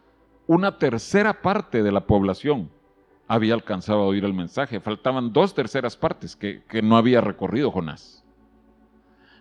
una 0.46 0.78
tercera 0.78 1.40
parte 1.40 1.82
de 1.82 1.92
la 1.92 2.06
población 2.06 2.70
había 3.26 3.54
alcanzado 3.54 4.00
a 4.00 4.06
oír 4.06 4.24
el 4.24 4.34
mensaje. 4.34 4.80
Faltaban 4.80 5.32
dos 5.32 5.54
terceras 5.54 5.96
partes 5.96 6.36
que, 6.36 6.62
que, 6.68 6.82
no 6.82 6.96
había 6.96 7.20
recorrido 7.20 7.70
Jonás. 7.70 8.22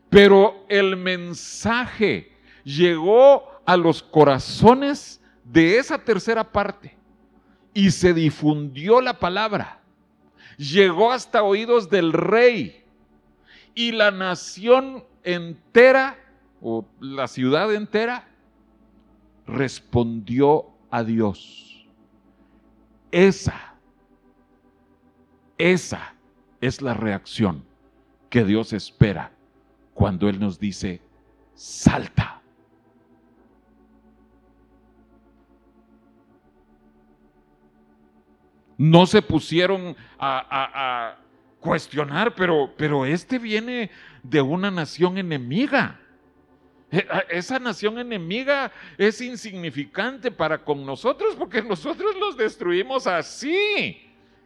Pero 0.10 0.66
el 0.70 0.96
mensaje 0.96 2.32
llegó 2.64 3.44
a 3.66 3.76
los 3.76 4.02
corazones 4.04 5.22
de 5.44 5.78
esa 5.78 5.98
tercera 5.98 6.52
parte 6.52 6.96
y 7.74 7.92
se 7.92 8.14
difundió 8.14 9.02
la 9.02 9.20
palabra. 9.20 9.82
Llegó 10.58 11.12
hasta 11.12 11.44
oídos 11.44 11.90
del 11.90 12.14
rey 12.14 12.83
y 13.76 13.92
la 13.92 14.12
nación 14.12 15.04
entera 15.24 16.18
o 16.62 16.86
la 17.00 17.28
ciudad 17.28 17.74
entera 17.74 18.28
respondió 19.46 20.68
a 20.90 21.04
Dios. 21.04 21.88
Esa, 23.12 23.76
esa 25.58 26.14
es 26.62 26.82
la 26.82 26.94
reacción 26.94 27.64
que 28.30 28.44
Dios 28.44 28.74
espera 28.74 29.32
cuando 29.94 30.28
Él 30.30 30.40
nos 30.40 30.60
dice, 30.60 31.02
salta. 31.54 32.42
No 38.78 39.06
se 39.06 39.22
pusieron 39.22 39.96
a, 40.18 40.48
a, 40.50 41.23
cuestionar, 41.64 42.36
pero, 42.36 42.74
pero 42.78 43.06
este 43.06 43.40
viene 43.40 43.90
de 44.22 44.42
una 44.42 44.70
nación 44.70 45.18
enemiga. 45.18 45.98
E, 46.92 47.08
esa 47.30 47.58
nación 47.58 47.98
enemiga 47.98 48.70
es 48.98 49.22
insignificante 49.22 50.30
para 50.30 50.62
con 50.62 50.86
nosotros 50.86 51.36
porque 51.38 51.62
nosotros 51.74 52.16
los 52.20 52.36
destruimos 52.36 53.08
así. 53.08 53.98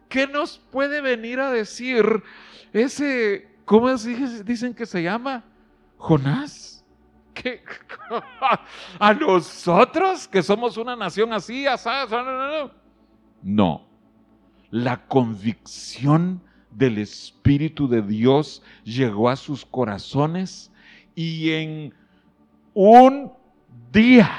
¿Qué 0.08 0.28
nos 0.28 0.58
puede 0.70 1.00
venir 1.00 1.40
a 1.40 1.50
decir 1.50 2.04
ese, 2.72 3.48
cómo 3.64 3.92
dicen 3.94 4.72
que 4.72 4.86
se 4.86 5.02
llama? 5.02 5.44
Jonás. 5.96 6.84
¿A 8.98 9.14
nosotros 9.14 10.26
que 10.26 10.42
somos 10.42 10.76
una 10.76 10.96
nación 10.96 11.32
así, 11.32 11.66
asada? 11.66 12.72
No. 13.42 13.86
La 14.70 15.06
convicción 15.06 16.42
del 16.78 16.98
Espíritu 16.98 17.88
de 17.88 18.02
Dios 18.02 18.62
llegó 18.84 19.28
a 19.28 19.36
sus 19.36 19.66
corazones 19.66 20.70
y 21.16 21.50
en 21.50 21.92
un 22.72 23.32
día 23.92 24.30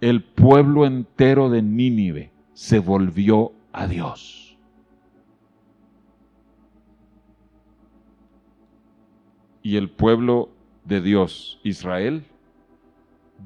el 0.00 0.22
pueblo 0.22 0.84
entero 0.84 1.48
de 1.48 1.62
Nínive 1.62 2.30
se 2.52 2.78
volvió 2.78 3.52
a 3.72 3.86
Dios. 3.86 4.58
Y 9.62 9.76
el 9.76 9.90
pueblo 9.90 10.50
de 10.84 11.00
Dios, 11.00 11.58
Israel, 11.64 12.24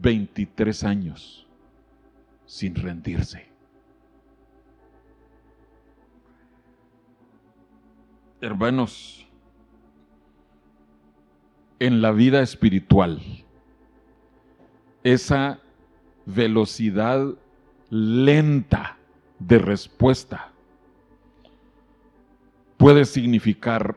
23 0.01 0.85
años 0.85 1.47
sin 2.45 2.75
rendirse. 2.75 3.52
Hermanos, 8.43 9.25
en 11.79 12.03
la 12.03 12.11
vida 12.11 12.43
espiritual. 12.43 13.23
Esa 15.05 15.61
velocidad 16.27 17.37
lenta 17.89 18.99
de 19.39 19.61
respuesta 19.61 20.51
puede 22.79 23.05
significar 23.05 23.97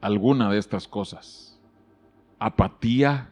alguna 0.00 0.48
de 0.48 0.58
estas 0.58 0.86
cosas. 0.86 1.60
Apatía, 2.38 3.28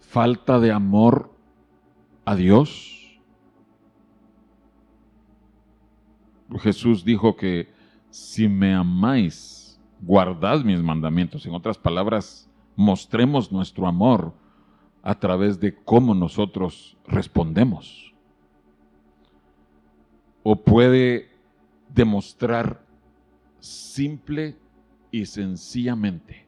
falta 0.00 0.60
de 0.60 0.70
amor 0.70 1.30
a 2.26 2.36
Dios. 2.36 2.99
Jesús 6.58 7.04
dijo 7.04 7.36
que 7.36 7.72
si 8.10 8.48
me 8.48 8.74
amáis, 8.74 9.80
guardad 10.00 10.64
mis 10.64 10.82
mandamientos. 10.82 11.46
En 11.46 11.54
otras 11.54 11.78
palabras, 11.78 12.50
mostremos 12.76 13.52
nuestro 13.52 13.86
amor 13.86 14.34
a 15.02 15.14
través 15.18 15.60
de 15.60 15.74
cómo 15.74 16.14
nosotros 16.14 16.96
respondemos. 17.06 18.14
O 20.42 20.56
puede 20.56 21.30
demostrar 21.88 22.84
simple 23.58 24.56
y 25.10 25.26
sencillamente 25.26 26.46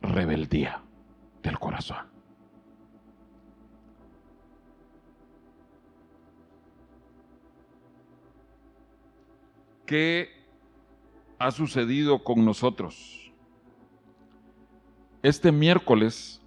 rebeldía 0.00 0.82
del 1.42 1.58
corazón. 1.58 2.07
¿Qué 9.88 10.30
ha 11.38 11.50
sucedido 11.50 12.22
con 12.22 12.44
nosotros? 12.44 13.32
Este 15.22 15.50
miércoles 15.50 16.42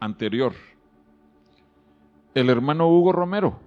anterior, 0.00 0.52
el 2.34 2.50
hermano 2.50 2.88
Hugo 2.88 3.12
Romero, 3.12 3.58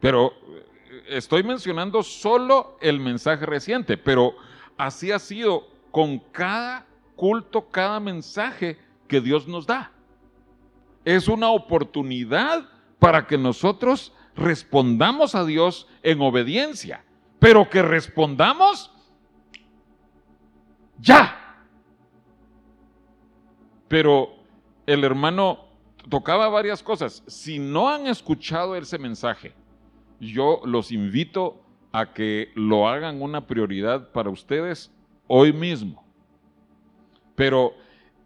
pero 0.00 0.32
eh, 0.32 1.04
estoy 1.10 1.44
mencionando 1.44 2.02
solo 2.02 2.76
el 2.80 2.98
mensaje 2.98 3.46
reciente, 3.46 3.96
pero 3.96 4.34
así 4.76 5.12
ha 5.12 5.20
sido 5.20 5.68
con 5.92 6.18
cada 6.18 6.84
culto, 7.14 7.68
cada 7.70 8.00
mensaje 8.00 8.76
que 9.06 9.20
Dios 9.20 9.46
nos 9.46 9.66
da. 9.66 9.92
Es 11.04 11.28
una 11.28 11.48
oportunidad 11.50 12.68
para 12.98 13.24
que 13.26 13.38
nosotros 13.38 14.12
respondamos 14.34 15.36
a 15.36 15.44
Dios 15.44 15.86
en 16.02 16.20
obediencia, 16.20 17.04
pero 17.42 17.68
que 17.68 17.82
respondamos 17.82 18.88
ya. 21.00 21.56
Pero 23.88 24.36
el 24.86 25.02
hermano 25.02 25.64
tocaba 26.08 26.48
varias 26.48 26.84
cosas. 26.84 27.24
Si 27.26 27.58
no 27.58 27.88
han 27.88 28.06
escuchado 28.06 28.76
ese 28.76 28.96
mensaje, 28.96 29.54
yo 30.20 30.60
los 30.64 30.92
invito 30.92 31.60
a 31.90 32.12
que 32.14 32.52
lo 32.54 32.88
hagan 32.88 33.20
una 33.20 33.44
prioridad 33.44 34.12
para 34.12 34.30
ustedes 34.30 34.92
hoy 35.26 35.52
mismo. 35.52 36.04
Pero 37.34 37.74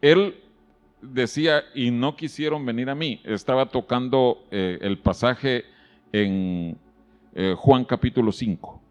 él 0.02 0.44
decía, 1.00 1.62
y 1.74 1.90
no 1.90 2.16
quisieron 2.16 2.66
venir 2.66 2.90
a 2.90 2.94
mí, 2.94 3.22
estaba 3.24 3.70
tocando 3.70 4.44
eh, 4.50 4.76
el 4.82 4.98
pasaje 4.98 5.64
en 6.12 6.76
eh, 7.34 7.54
Juan 7.56 7.86
capítulo 7.86 8.30
5. 8.30 8.82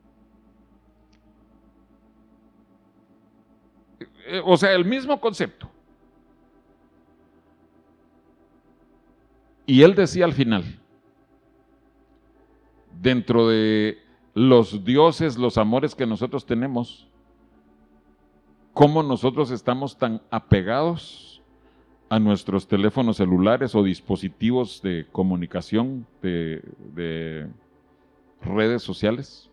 Eh, 4.25 4.41
o 4.43 4.57
sea, 4.57 4.73
el 4.73 4.85
mismo 4.85 5.19
concepto. 5.19 5.69
Y 9.67 9.81
él 9.81 9.95
decía 9.95 10.25
al 10.25 10.33
final, 10.33 10.63
dentro 13.01 13.47
de 13.47 13.99
los 14.33 14.83
dioses, 14.83 15.37
los 15.37 15.57
amores 15.57 15.95
que 15.95 16.05
nosotros 16.05 16.45
tenemos, 16.45 17.07
cómo 18.73 19.01
nosotros 19.01 19.51
estamos 19.51 19.97
tan 19.97 20.21
apegados 20.29 21.41
a 22.09 22.19
nuestros 22.19 22.67
teléfonos 22.67 23.17
celulares 23.17 23.73
o 23.73 23.81
dispositivos 23.81 24.81
de 24.81 25.07
comunicación 25.11 26.05
de, 26.21 26.61
de 26.93 27.47
redes 28.41 28.83
sociales. 28.83 29.49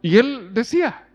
Y 0.00 0.16
él 0.16 0.52
decía, 0.52 1.06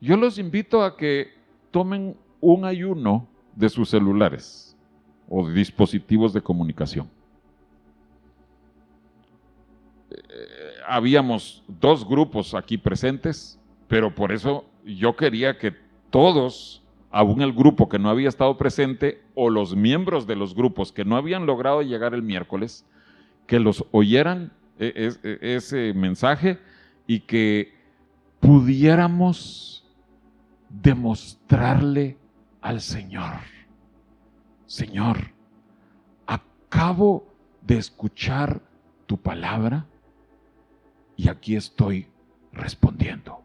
yo 0.00 0.16
los 0.16 0.38
invito 0.38 0.82
a 0.82 0.96
que 0.96 1.32
tomen 1.70 2.16
un 2.40 2.64
ayuno 2.64 3.26
de 3.54 3.68
sus 3.68 3.90
celulares 3.90 4.76
o 5.28 5.48
dispositivos 5.48 6.32
de 6.32 6.40
comunicación. 6.40 7.08
Eh, 10.10 10.16
habíamos 10.86 11.62
dos 11.66 12.06
grupos 12.06 12.54
aquí 12.54 12.78
presentes, 12.78 13.58
pero 13.88 14.14
por 14.14 14.32
eso 14.32 14.64
yo 14.84 15.16
quería 15.16 15.58
que 15.58 15.74
todos, 16.10 16.82
aún 17.10 17.42
el 17.42 17.52
grupo 17.52 17.88
que 17.88 17.98
no 17.98 18.08
había 18.08 18.28
estado 18.28 18.56
presente 18.56 19.22
o 19.34 19.50
los 19.50 19.74
miembros 19.74 20.26
de 20.26 20.36
los 20.36 20.54
grupos 20.54 20.92
que 20.92 21.04
no 21.04 21.16
habían 21.16 21.46
logrado 21.46 21.82
llegar 21.82 22.14
el 22.14 22.22
miércoles, 22.22 22.84
que 23.46 23.58
los 23.58 23.84
oyeran 23.90 24.52
e, 24.78 25.10
e, 25.22 25.56
ese 25.56 25.92
mensaje 25.94 26.58
y 27.06 27.20
que 27.20 27.74
pudiéramos 28.40 29.84
demostrarle 30.82 32.18
al 32.60 32.80
Señor, 32.80 33.40
Señor, 34.66 35.32
acabo 36.26 37.26
de 37.62 37.78
escuchar 37.78 38.60
tu 39.06 39.16
palabra 39.16 39.86
y 41.16 41.28
aquí 41.28 41.56
estoy 41.56 42.08
respondiendo. 42.52 43.42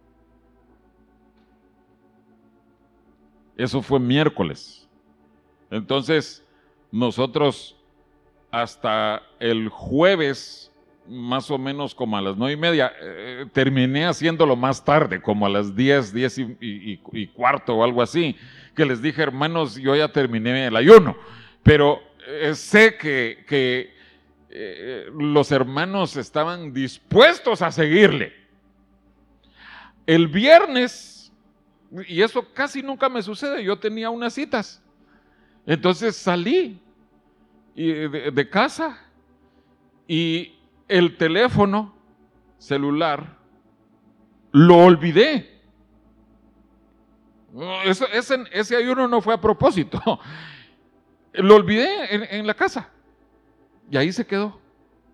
Eso 3.56 3.82
fue 3.82 4.00
miércoles. 4.00 4.88
Entonces, 5.70 6.44
nosotros 6.92 7.78
hasta 8.50 9.22
el 9.40 9.70
jueves 9.70 10.71
más 11.12 11.52
o 11.52 11.58
menos 11.58 11.94
como 11.94 12.18
a 12.18 12.22
las 12.22 12.38
nueve 12.38 12.54
y 12.54 12.58
media. 12.58 12.94
Eh, 13.02 13.46
terminé 13.52 14.06
haciéndolo 14.06 14.56
más 14.56 14.84
tarde, 14.84 15.22
como 15.22 15.46
a 15.46 15.50
las 15.50 15.76
diez, 15.76 16.14
diez 16.14 16.38
y, 16.38 17.28
cuarto 17.28 17.76
o 17.76 17.84
algo 17.84 18.02
así, 18.02 18.36
que 18.76 18.86
les 18.86 19.02
dije, 19.02 19.22
hermanos, 19.22 19.76
yo 19.76 19.96
ya 19.96 20.08
terminé 20.08 20.68
el 20.68 20.76
ayuno, 20.76 21.18
pero 21.64 22.02
eh, 22.26 22.56
sé 22.56 22.98
que, 22.98 23.94
eh, 24.50 25.06
los 25.14 25.52
hermanos 25.52 26.16
estaban 26.16 26.74
dispuestos 26.74 27.62
a 27.62 27.72
seguirle. 27.72 28.34
El 30.08 30.28
viernes, 30.28 31.32
y 32.08 32.22
eso 32.22 32.46
casi 32.54 32.82
nunca 32.82 33.10
me 33.10 33.22
sucede, 33.22 33.64
yo 33.64 33.78
tenía 33.78 34.10
unas 34.10 34.34
citas. 34.34 34.82
Entonces 35.66 36.16
salí 36.16 36.82
de 37.76 38.50
casa 38.50 39.00
y 40.08 40.54
el 40.92 41.16
teléfono 41.16 41.96
celular, 42.58 43.38
lo 44.52 44.78
olvidé. 44.78 45.62
ese, 47.86 48.76
ayuno 48.76 49.08
no 49.08 49.22
fue 49.22 49.34
a 49.34 49.42
propósito. 49.42 50.00
Lo 51.34 51.56
olvidé 51.56 52.14
en, 52.14 52.24
en 52.30 52.46
la 52.46 52.54
casa. 52.54 52.90
Y 53.90 53.96
ahí 53.96 54.12
se 54.12 54.28
quedó. 54.28 54.60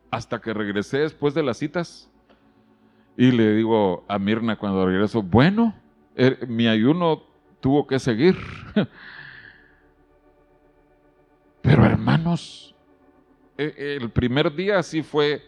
Hasta 0.10 0.42
que 0.42 0.52
regresé 0.52 0.98
después 0.98 1.36
de 1.36 1.44
las 1.44 1.58
citas. 1.58 2.10
Y 3.16 3.32
le 3.32 3.54
digo 3.54 4.04
a 4.08 4.18
Mirna 4.18 4.56
cuando 4.56 4.84
regreso, 4.84 5.22
bueno, 5.22 5.76
er, 6.16 6.48
mi 6.48 6.68
ayuno 6.68 7.22
tuvo 7.60 7.86
que 7.86 8.00
seguir. 8.00 8.36
Pero 11.62 11.86
hermanos, 11.86 12.74
e, 13.60 13.98
el 14.02 14.10
primer 14.10 14.56
día 14.56 14.82
sí 14.82 15.04
fue 15.04 15.44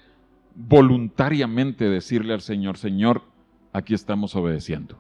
voluntariamente 0.68 1.90
decirle 1.90 2.34
al 2.34 2.42
Señor, 2.42 2.78
Señor, 2.78 3.22
aquí 3.72 3.94
estamos 3.94 4.36
obedeciendo. 4.36 4.98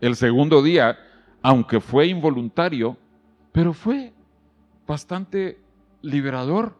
El 0.00 0.16
segundo 0.16 0.62
día, 0.62 0.98
aunque 1.40 1.80
fue 1.80 2.08
involuntario, 2.08 2.98
pero 3.52 3.72
fue 3.72 4.12
bastante 4.86 5.58
liberador. 6.02 6.76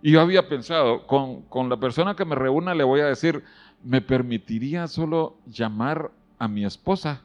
Y 0.00 0.12
yo 0.12 0.20
había 0.22 0.48
pensado, 0.48 1.06
con, 1.06 1.42
con 1.42 1.68
la 1.68 1.76
persona 1.76 2.16
que 2.16 2.24
me 2.24 2.34
reúna 2.34 2.74
le 2.74 2.84
voy 2.84 3.00
a 3.00 3.06
decir, 3.06 3.44
¿me 3.84 4.00
permitiría 4.00 4.86
solo 4.86 5.36
llamar 5.46 6.10
a 6.38 6.48
mi 6.48 6.64
esposa? 6.64 7.22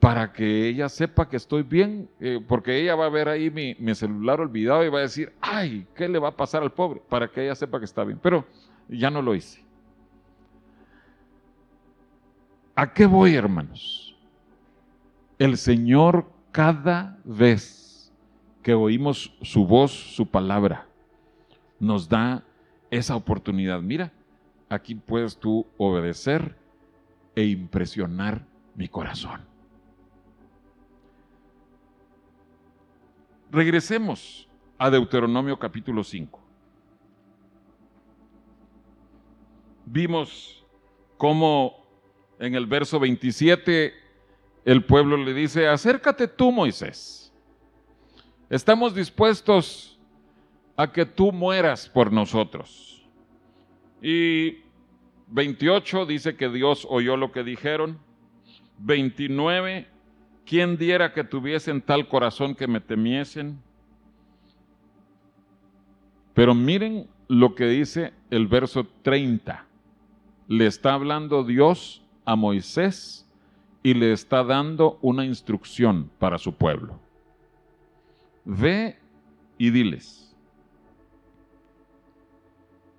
para 0.00 0.32
que 0.32 0.68
ella 0.68 0.88
sepa 0.88 1.28
que 1.28 1.36
estoy 1.36 1.62
bien, 1.62 2.08
eh, 2.20 2.40
porque 2.46 2.80
ella 2.80 2.94
va 2.94 3.06
a 3.06 3.10
ver 3.10 3.28
ahí 3.28 3.50
mi, 3.50 3.94
celular 3.94 4.40
olvidado 4.40 4.84
y 4.84 4.88
va 4.88 4.98
a 4.98 5.02
decir, 5.02 5.32
ay, 5.40 5.86
¿qué 5.96 6.08
le 6.08 6.18
va 6.18 6.28
a 6.28 6.36
pasar 6.36 6.62
al 6.62 6.72
pobre? 6.72 7.02
Para 7.08 7.28
que 7.28 7.44
ella 7.44 7.54
sepa 7.54 7.78
que 7.78 7.84
está 7.84 8.04
bien. 8.04 8.18
Pero 8.22 8.44
ya 8.88 9.10
no 9.10 9.22
lo 9.22 9.34
hice. 9.34 9.62
¿A 12.74 12.92
qué 12.92 13.06
voy, 13.06 13.34
hermanos? 13.34 14.16
El 15.38 15.56
Señor 15.56 16.30
cada 16.52 17.18
vez 17.24 18.12
que 18.62 18.74
oímos 18.74 19.34
su 19.42 19.66
voz, 19.66 19.92
su 19.92 20.26
palabra, 20.26 20.86
nos 21.80 22.08
da 22.08 22.44
esa 22.90 23.16
oportunidad. 23.16 23.80
Mira, 23.80 24.12
aquí 24.68 24.94
puedes 24.94 25.36
tú 25.36 25.66
obedecer 25.76 26.56
e 27.34 27.44
impresionar 27.46 28.44
mi 28.74 28.88
corazón. 28.88 29.40
Regresemos 33.50 34.48
a 34.76 34.90
Deuteronomio 34.90 35.58
capítulo 35.58 36.04
5. 36.04 36.37
Vimos 39.90 40.64
cómo 41.16 41.86
en 42.38 42.54
el 42.54 42.66
verso 42.66 43.00
27 43.00 43.94
el 44.64 44.84
pueblo 44.84 45.16
le 45.16 45.34
dice, 45.34 45.66
acércate 45.66 46.28
tú 46.28 46.52
Moisés, 46.52 47.32
estamos 48.50 48.94
dispuestos 48.94 49.98
a 50.76 50.92
que 50.92 51.06
tú 51.06 51.32
mueras 51.32 51.88
por 51.88 52.12
nosotros. 52.12 53.08
Y 54.02 54.58
28 55.28 56.06
dice 56.06 56.36
que 56.36 56.48
Dios 56.48 56.86
oyó 56.88 57.16
lo 57.16 57.32
que 57.32 57.42
dijeron. 57.42 57.98
29 58.78 59.88
¿Quién 60.48 60.78
diera 60.78 61.12
que 61.12 61.24
tuviesen 61.24 61.82
tal 61.82 62.08
corazón 62.08 62.54
que 62.54 62.66
me 62.66 62.80
temiesen? 62.80 63.60
Pero 66.32 66.54
miren 66.54 67.06
lo 67.28 67.54
que 67.54 67.66
dice 67.66 68.14
el 68.30 68.46
verso 68.46 68.86
30. 69.02 69.66
Le 70.48 70.66
está 70.66 70.94
hablando 70.94 71.44
Dios 71.44 72.02
a 72.24 72.34
Moisés 72.34 73.26
y 73.82 73.94
le 73.94 74.12
está 74.12 74.42
dando 74.42 74.98
una 75.02 75.24
instrucción 75.24 76.10
para 76.18 76.38
su 76.38 76.54
pueblo. 76.54 76.98
Ve 78.44 78.98
y 79.58 79.70
diles, 79.70 80.34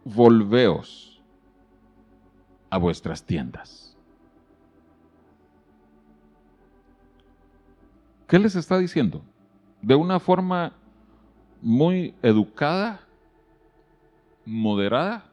volveos 0.04 1.20
a 2.70 2.78
vuestras 2.78 3.24
tiendas. 3.24 3.98
¿Qué 8.28 8.38
les 8.38 8.56
está 8.56 8.78
diciendo? 8.78 9.24
De 9.82 9.96
una 9.96 10.20
forma 10.20 10.74
muy 11.62 12.14
educada, 12.22 13.02
moderada, 14.46 15.29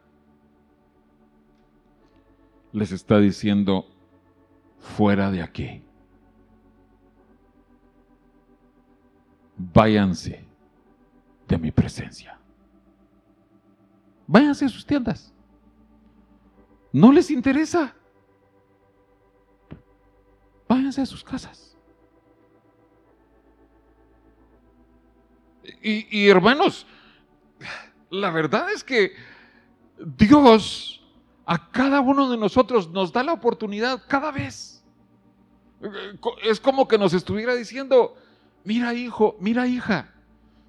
les 2.76 2.92
está 2.92 3.18
diciendo, 3.18 3.86
fuera 4.78 5.30
de 5.30 5.42
aquí. 5.42 5.82
Váyanse 9.56 10.44
de 11.48 11.56
mi 11.56 11.70
presencia. 11.70 12.38
Váyanse 14.26 14.66
a 14.66 14.68
sus 14.68 14.84
tiendas. 14.84 15.32
No 16.92 17.12
les 17.12 17.30
interesa. 17.30 17.94
Váyanse 20.68 21.00
a 21.00 21.06
sus 21.06 21.24
casas. 21.24 21.78
Y, 25.82 26.28
hermanos, 26.28 26.86
la 28.10 28.30
verdad 28.30 28.70
es 28.70 28.84
que 28.84 29.12
Dios 29.98 30.95
a 31.46 31.70
cada 31.70 32.00
uno 32.00 32.28
de 32.28 32.36
nosotros 32.36 32.90
nos 32.90 33.12
da 33.12 33.22
la 33.22 33.32
oportunidad 33.32 34.02
cada 34.08 34.32
vez. 34.32 34.82
Es 36.42 36.58
como 36.58 36.88
que 36.88 36.98
nos 36.98 37.14
estuviera 37.14 37.54
diciendo, 37.54 38.16
mira 38.64 38.92
hijo, 38.92 39.36
mira 39.38 39.68
hija, 39.68 40.12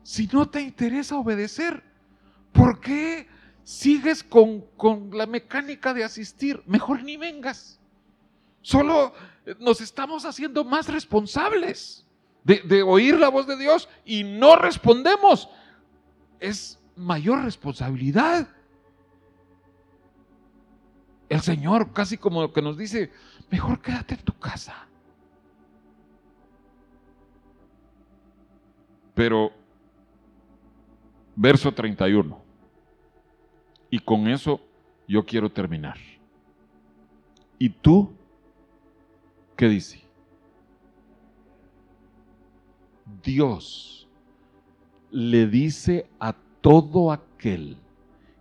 si 0.03 0.27
no 0.27 0.47
te 0.47 0.61
interesa 0.61 1.17
obedecer, 1.17 1.83
¿por 2.53 2.79
qué 2.79 3.27
sigues 3.63 4.23
con, 4.23 4.65
la 5.11 5.25
mecánica 5.25 5.95
de 5.95 6.03
asistir? 6.03 6.61
Mejor 6.67 7.03
ni 7.03 7.17
vengas. 7.17 7.79
Solo 8.61 9.13
nos 9.59 9.81
estamos 9.81 10.25
haciendo 10.25 10.63
más 10.63 10.89
responsables 10.89 12.05
de, 12.43 12.61
de 12.61 12.83
oír 12.83 13.19
la 13.19 13.29
voz 13.29 13.47
de 13.47 13.57
Dios 13.57 13.89
y 14.05 14.23
no 14.23 14.55
respondemos. 14.57 15.49
Es 16.39 16.79
mayor 16.95 17.43
responsabilidad 17.43 18.47
el 21.29 21.41
Señor 21.41 21.91
casi 21.93 22.17
como 22.17 22.51
que 22.51 22.61
nos 22.61 22.77
dice, 22.77 23.11
mejor 23.49 23.81
quédate 23.81 24.15
en 24.15 24.21
tu 24.21 24.33
casa. 24.33 24.87
Pero, 29.13 29.51
verso 31.35 31.71
31, 31.73 32.39
y 33.89 33.99
con 33.99 34.27
eso 34.27 34.61
yo 35.07 35.25
quiero 35.25 35.49
terminar. 35.49 35.97
¿Y 37.57 37.69
tú 37.69 38.13
qué 39.55 39.67
dice? 39.67 40.03
Dios 43.23 44.07
le 45.09 45.47
dice 45.47 46.07
a 46.19 46.33
todo 46.61 47.11
aquel 47.11 47.77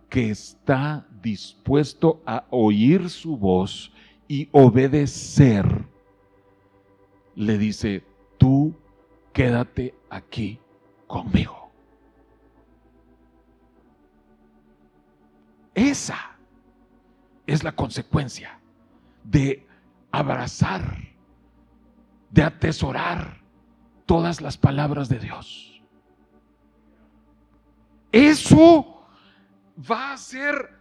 que 0.09 0.29
está 0.29 1.06
dispuesto 1.21 2.21
a 2.25 2.45
oír 2.49 3.09
su 3.09 3.37
voz 3.37 3.91
y 4.27 4.49
obedecer, 4.51 5.85
le 7.35 7.57
dice, 7.57 8.03
tú 8.37 8.75
quédate 9.33 9.93
aquí 10.09 10.59
conmigo. 11.05 11.71
Esa 15.73 16.37
es 17.45 17.63
la 17.63 17.71
consecuencia 17.71 18.59
de 19.23 19.67
abrazar, 20.11 20.97
de 22.31 22.43
atesorar 22.43 23.41
todas 24.07 24.41
las 24.41 24.57
palabras 24.57 25.07
de 25.07 25.19
Dios. 25.19 25.81
Eso 28.11 29.05
va 29.89 30.13
a 30.13 30.17
ser 30.17 30.76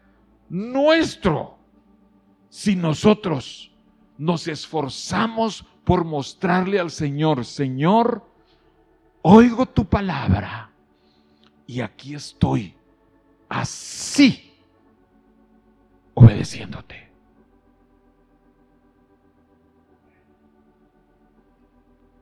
nuestro 0.48 1.58
si 2.48 2.76
nosotros 2.76 3.70
nos 4.18 4.48
esforzamos 4.48 5.64
por 5.84 6.04
mostrarle 6.04 6.80
al 6.80 6.90
Señor, 6.90 7.44
Señor, 7.44 8.24
oigo 9.22 9.66
tu 9.66 9.84
palabra 9.84 10.70
y 11.66 11.80
aquí 11.80 12.14
estoy 12.14 12.74
así 13.48 14.52
obedeciéndote. 16.14 17.06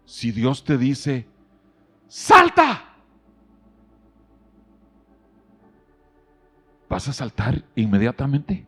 Si 0.05 0.31
Dios 0.33 0.65
te 0.65 0.79
dice, 0.79 1.27
salta, 2.09 2.94
¿vas 6.95 7.09
a 7.09 7.13
saltar 7.13 7.61
inmediatamente? 7.75 8.65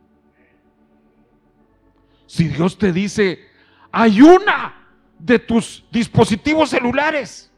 Si 2.27 2.49
Dios 2.49 2.77
te 2.77 2.93
dice, 2.93 3.39
hay 3.93 4.21
una 4.21 4.75
de 5.17 5.39
tus 5.39 5.85
dispositivos 5.93 6.71
celulares, 6.71 7.53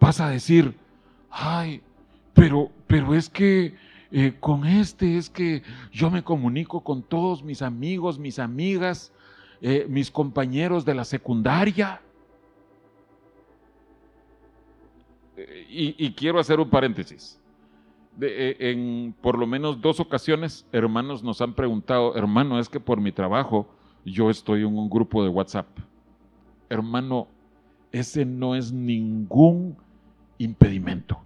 vas 0.00 0.20
a 0.20 0.30
decir, 0.30 0.74
ay, 1.30 1.82
pero, 2.32 2.72
pero 2.86 3.14
es 3.14 3.28
que 3.28 3.76
eh, 4.10 4.38
con 4.40 4.66
este 4.66 5.18
es 5.18 5.28
que 5.28 5.62
yo 5.92 6.10
me 6.10 6.24
comunico 6.24 6.82
con 6.82 7.02
todos 7.02 7.42
mis 7.42 7.60
amigos, 7.60 8.18
mis 8.18 8.38
amigas, 8.38 9.12
eh, 9.60 9.84
mis 9.86 10.10
compañeros 10.10 10.86
de 10.86 10.94
la 10.94 11.04
secundaria. 11.04 12.00
Eh, 15.36 15.66
y 15.98 16.14
quiero 16.14 16.38
hacer 16.38 16.58
un 16.58 16.70
paréntesis. 16.70 17.38
Eh, 18.20 18.56
en 18.60 19.14
por 19.22 19.38
lo 19.38 19.46
menos 19.46 19.80
dos 19.80 19.98
ocasiones, 19.98 20.66
hermanos 20.70 21.22
nos 21.22 21.40
han 21.40 21.54
preguntado, 21.54 22.14
hermano, 22.14 22.58
es 22.58 22.68
que 22.68 22.78
por 22.78 23.00
mi 23.00 23.10
trabajo 23.10 23.68
yo 24.04 24.28
estoy 24.28 24.60
en 24.60 24.76
un 24.76 24.90
grupo 24.90 25.22
de 25.22 25.30
WhatsApp. 25.30 25.66
Hermano, 26.68 27.28
ese 27.90 28.24
no 28.24 28.54
es 28.54 28.72
ningún 28.72 29.76
impedimento. 30.38 31.20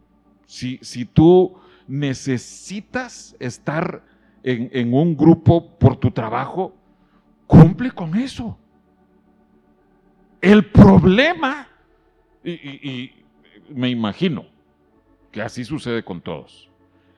Si, 0.46 0.78
si 0.80 1.04
tú 1.04 1.56
necesitas 1.88 3.36
estar 3.40 4.04
en, 4.42 4.94
un 4.94 5.16
grupo 5.16 5.76
por 5.78 5.96
tu 5.96 6.10
trabajo, 6.12 6.74
cumple 7.48 7.90
con 7.90 8.14
eso. 8.14 8.56
El 10.40 10.66
problema, 10.66 11.66
y 12.44 13.10
me 13.70 13.90
imagino 13.90 14.44
que 15.32 15.42
así 15.42 15.64
sucede 15.64 16.04
con 16.04 16.20
todos, 16.20 16.70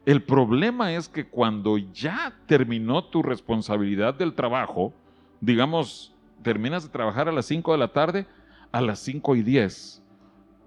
el 0.09 0.23
problema 0.23 0.95
es 0.95 1.07
que 1.07 1.27
cuando 1.27 1.77
ya 1.77 2.35
terminó 2.47 3.05
tu 3.05 3.23
responsabilidad 3.23 4.15
del 4.15 4.33
trabajo, 4.33 4.95
digamos, 5.39 6.15
terminas 6.43 6.83
de 6.83 6.89
trabajar 6.89 7.29
a 7.29 7.33
las 7.33 7.45
5 7.45 7.73
de 7.73 7.79
la 7.79 7.89
tarde, 7.89 8.27
a 8.73 8.81
las 8.81 9.01
5 9.01 9.37
y 9.37 9.43
10, 9.43 10.03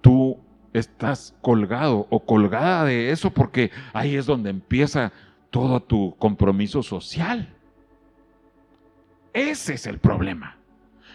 tú 0.00 0.38
estás 0.72 1.34
colgado 1.42 2.06
o 2.08 2.20
colgada 2.20 2.84
de 2.84 3.10
eso 3.10 3.32
porque 3.32 3.72
ahí 3.92 4.14
es 4.14 4.26
donde 4.26 4.48
empieza 4.48 5.10
todo 5.50 5.82
tu 5.82 6.14
compromiso 6.20 6.84
social. 6.84 7.52
Ese 9.32 9.74
es 9.74 9.88
el 9.88 9.98
problema. 9.98 10.56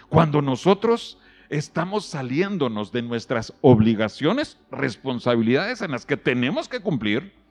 Cuando 0.10 0.42
nosotros 0.42 1.18
estamos 1.48 2.06
saliéndonos 2.06 2.92
de 2.92 3.04
nuestras 3.04 3.54
obligaciones, 3.62 4.58
responsabilidades 4.70 5.82
en 5.82 5.92
las 5.92 6.06
que 6.06 6.18
tenemos 6.18 6.68
que 6.68 6.82
cumplir, 6.82 7.47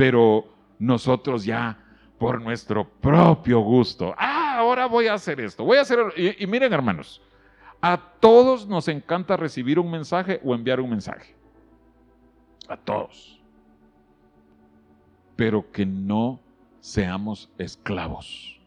pero 0.00 0.46
nosotros 0.78 1.44
ya 1.44 1.78
por 2.18 2.40
nuestro 2.40 2.88
propio 2.88 3.60
gusto, 3.60 4.14
ah, 4.16 4.56
ahora 4.56 4.86
voy 4.86 5.08
a 5.08 5.12
hacer 5.12 5.38
esto, 5.42 5.62
voy 5.62 5.76
a 5.76 5.82
hacer... 5.82 5.98
Y, 6.16 6.42
y 6.42 6.46
miren 6.46 6.72
hermanos, 6.72 7.20
a 7.82 7.98
todos 8.18 8.66
nos 8.66 8.88
encanta 8.88 9.36
recibir 9.36 9.78
un 9.78 9.90
mensaje 9.90 10.40
o 10.42 10.54
enviar 10.54 10.80
un 10.80 10.88
mensaje. 10.88 11.36
A 12.66 12.78
todos. 12.78 13.42
Pero 15.36 15.70
que 15.70 15.84
no 15.84 16.40
seamos 16.80 17.52
esclavos 17.58 18.58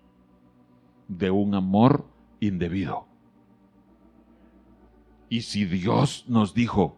de 1.07 1.31
un 1.31 1.55
amor 1.55 2.05
indebido. 2.41 3.07
Y 5.29 5.41
si 5.41 5.65
Dios 5.65 6.25
nos 6.27 6.53
dijo, 6.53 6.95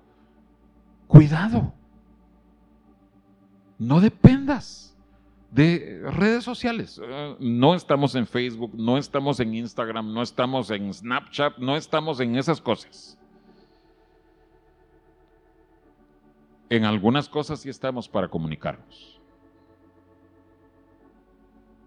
cuidado, 1.08 1.72
no 3.78 4.00
dependas 4.00 4.96
de 5.52 6.02
redes 6.12 6.44
sociales. 6.44 7.00
Eh, 7.02 7.36
no 7.40 7.76
estamos 7.76 8.16
en 8.16 8.28
Facebook, 8.28 8.72
no 8.76 8.98
estamos 8.98 9.40
en 9.40 9.56
Instagram, 9.56 10.14
no 10.14 10.22
estamos 10.22 10.70
en 10.70 10.94
Snapchat, 10.94 11.58
no 11.58 11.78
estamos 11.78 12.20
en 12.20 12.36
esas 12.36 12.60
cosas. 12.60 13.18
En 16.70 16.84
algunas 16.84 17.30
cosas 17.30 17.62
sí 17.62 17.70
estamos 17.70 18.10
para 18.10 18.28
comunicarnos. 18.28 19.20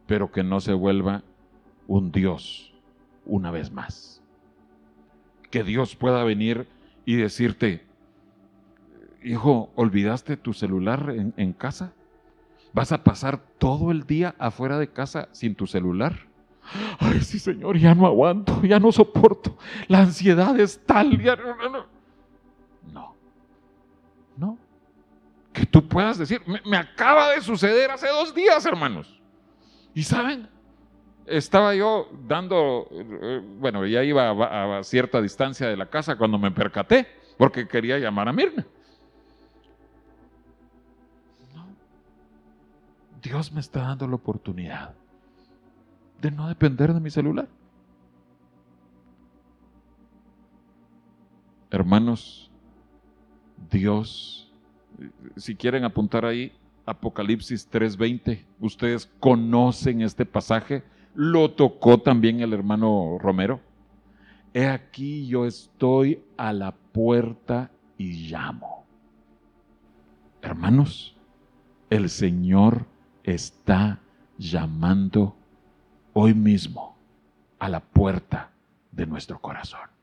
Pero 0.07 0.31
que 0.31 0.43
no 0.43 0.61
se 0.61 0.73
vuelva 0.73 1.23
un 1.87 2.11
Dios 2.11 2.73
una 3.27 3.51
vez 3.51 3.71
más. 3.71 4.23
Que 5.51 5.65
Dios 5.65 5.95
pueda 5.95 6.25
venir 6.25 6.67
y 7.05 7.17
decirte, 7.17 7.88
hijo, 9.23 9.71
¿olvidaste 9.75 10.37
tu 10.37 10.53
celular 10.53 11.15
en, 11.37 11.53
casa? 11.53 11.93
¿Vas 12.73 12.93
a 12.93 13.03
pasar 13.03 13.41
todo 13.59 13.91
el 13.91 14.07
día 14.07 14.35
afuera 14.39 14.79
de 14.79 14.89
casa 14.89 15.29
sin 15.33 15.55
tu 15.55 15.67
celular? 15.67 16.27
Ay, 16.99 17.21
sí, 17.21 17.39
Señor, 17.39 17.79
ya 17.79 17.95
no 17.95 18.07
aguanto, 18.07 18.63
ya 18.63 18.79
no 18.79 18.93
soporto. 18.93 19.57
La 19.89 20.01
ansiedad 20.01 20.59
es 20.61 20.81
tal. 20.85 21.19
No, 22.93 23.15
no. 24.37 24.59
Que 25.53 25.67
tú 25.67 25.87
puedas 25.89 26.19
decir, 26.19 26.43
me, 26.65 26.77
acaba 26.77 27.31
de 27.31 27.41
suceder 27.41 27.91
hace 27.91 28.09
dos 28.09 28.35
días, 28.35 28.65
hermanos. 28.67 29.21
Y 29.95 30.03
saben, 30.03 30.49
estaba 31.27 31.75
yo 31.75 32.09
dando, 32.27 32.87
eh, 32.93 33.43
bueno, 33.59 33.87
ya 33.87 34.05
iba 34.05 34.79
a, 34.79 34.85
cierta 34.85 35.21
distancia 35.21 35.67
de 35.69 35.77
la 35.77 35.87
casa 35.87 36.17
cuando 36.17 36.39
me 36.39 36.51
percaté, 36.51 37.07
porque 37.37 37.67
quería 37.67 37.99
llamar 37.99 38.29
a 38.29 38.33
Mirna. 38.33 38.67
Dios 43.23 43.53
me 43.53 43.61
está 43.61 43.83
dando 43.83 44.07
la 44.07 44.15
oportunidad 44.17 44.95
de 46.21 46.31
no 46.31 46.49
depender 46.49 46.93
de 46.93 47.01
mi 47.01 47.11
celular. 47.11 47.49
Hermanos, 51.71 52.51
Dios, 53.71 54.51
si 55.37 55.55
quieren 55.55 55.85
apuntar 55.85 56.25
ahí, 56.25 56.53
Apocalipsis 56.87 57.69
3:20, 57.71 58.47
ustedes 58.61 59.11
conocen 59.21 60.01
este 60.01 60.25
pasaje, 60.25 60.83
lo 61.15 61.51
tocó 61.51 62.01
también 62.01 62.41
el 62.41 62.53
hermano 62.55 63.19
Romero. 63.21 63.61
He 64.55 64.67
aquí 64.67 65.27
yo 65.27 65.45
estoy 65.45 66.23
a 66.39 66.53
la 66.53 66.73
puerta 66.73 67.71
y 67.99 68.31
llamo. 68.31 68.87
Hermanos, 70.41 71.15
el 71.91 72.09
Señor 72.09 72.87
está 73.35 73.99
llamando 74.39 75.37
hoy 76.13 76.35
mismo 76.35 76.97
a 77.59 77.69
la 77.69 77.81
puerta 77.81 78.51
de 78.93 79.07
nuestro 79.07 79.41
corazón. 79.41 79.98